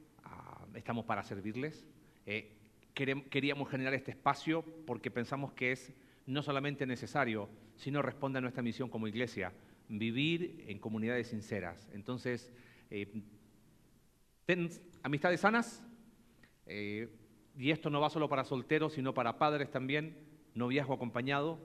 [0.73, 1.85] estamos para servirles.
[2.25, 2.51] Eh,
[2.93, 5.93] queríamos generar este espacio porque pensamos que es
[6.25, 9.51] no solamente necesario, sino responde a nuestra misión como iglesia
[9.89, 11.89] vivir en comunidades sinceras.
[11.93, 12.51] Entonces,
[12.89, 13.21] eh,
[14.45, 14.69] ten
[15.03, 15.83] amistades sanas,
[16.65, 17.09] eh,
[17.57, 20.17] y esto no va solo para solteros, sino para padres también,
[20.53, 21.59] noviazgo acompañado,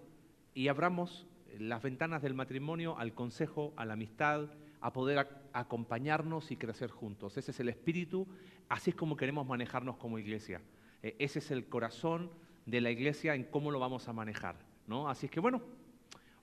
[0.54, 1.26] y abramos
[1.58, 4.50] las ventanas del matrimonio al consejo, a la amistad,
[4.80, 7.36] a poder acompañarnos y crecer juntos.
[7.36, 8.26] Ese es el espíritu,
[8.68, 10.60] así es como queremos manejarnos como iglesia.
[11.02, 12.30] Eh, ese es el corazón
[12.66, 14.56] de la iglesia en cómo lo vamos a manejar.
[14.86, 15.08] ¿no?
[15.08, 15.62] Así es que bueno,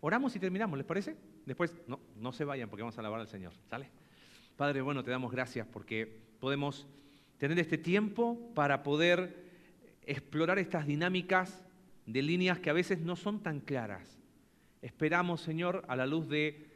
[0.01, 1.15] oramos y terminamos, ¿les parece?
[1.47, 3.53] Después, no, no se vayan porque vamos a alabar al Señor.
[3.69, 3.89] ¿Sale?
[4.57, 6.85] Padre, bueno, te damos gracias porque podemos
[7.37, 9.45] tener este tiempo para poder
[10.05, 11.63] explorar estas dinámicas
[12.05, 14.19] de líneas que a veces no son tan claras.
[14.81, 16.67] Esperamos, Señor, a la luz de,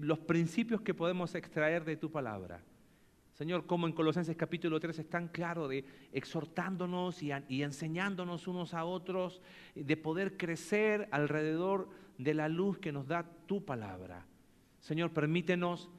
[0.00, 2.62] los principios que podemos extraer de tu palabra.
[3.34, 8.72] Señor, como en Colosenses capítulo 3 es tan claro de exhortándonos y, y, enseñándonos unos
[8.72, 9.42] a otros,
[9.74, 11.88] de poder crecer alrededor
[12.22, 14.26] de la luz que nos da tu palabra.
[14.80, 15.90] Señor, permítenos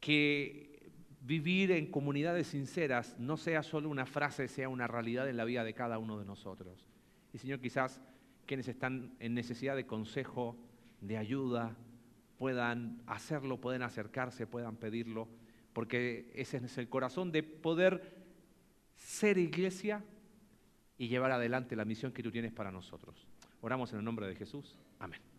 [0.00, 0.90] que
[1.20, 5.64] vivir en comunidades sinceras no sea solo una frase, sea una realidad en la vida
[5.64, 6.86] de cada uno de nosotros.
[7.32, 8.00] Y Señor, quizás
[8.46, 10.56] quienes están en necesidad de consejo,
[11.00, 11.76] de ayuda,
[12.36, 15.28] puedan hacerlo, puedan acercarse, puedan pedirlo,
[15.72, 18.24] porque ese es el corazón de poder
[18.96, 20.04] ser iglesia
[20.98, 23.26] y llevar adelante la misión que tú tienes para nosotros.
[23.60, 24.78] Oramos en el nombre de Jesús.
[25.04, 25.33] Amén.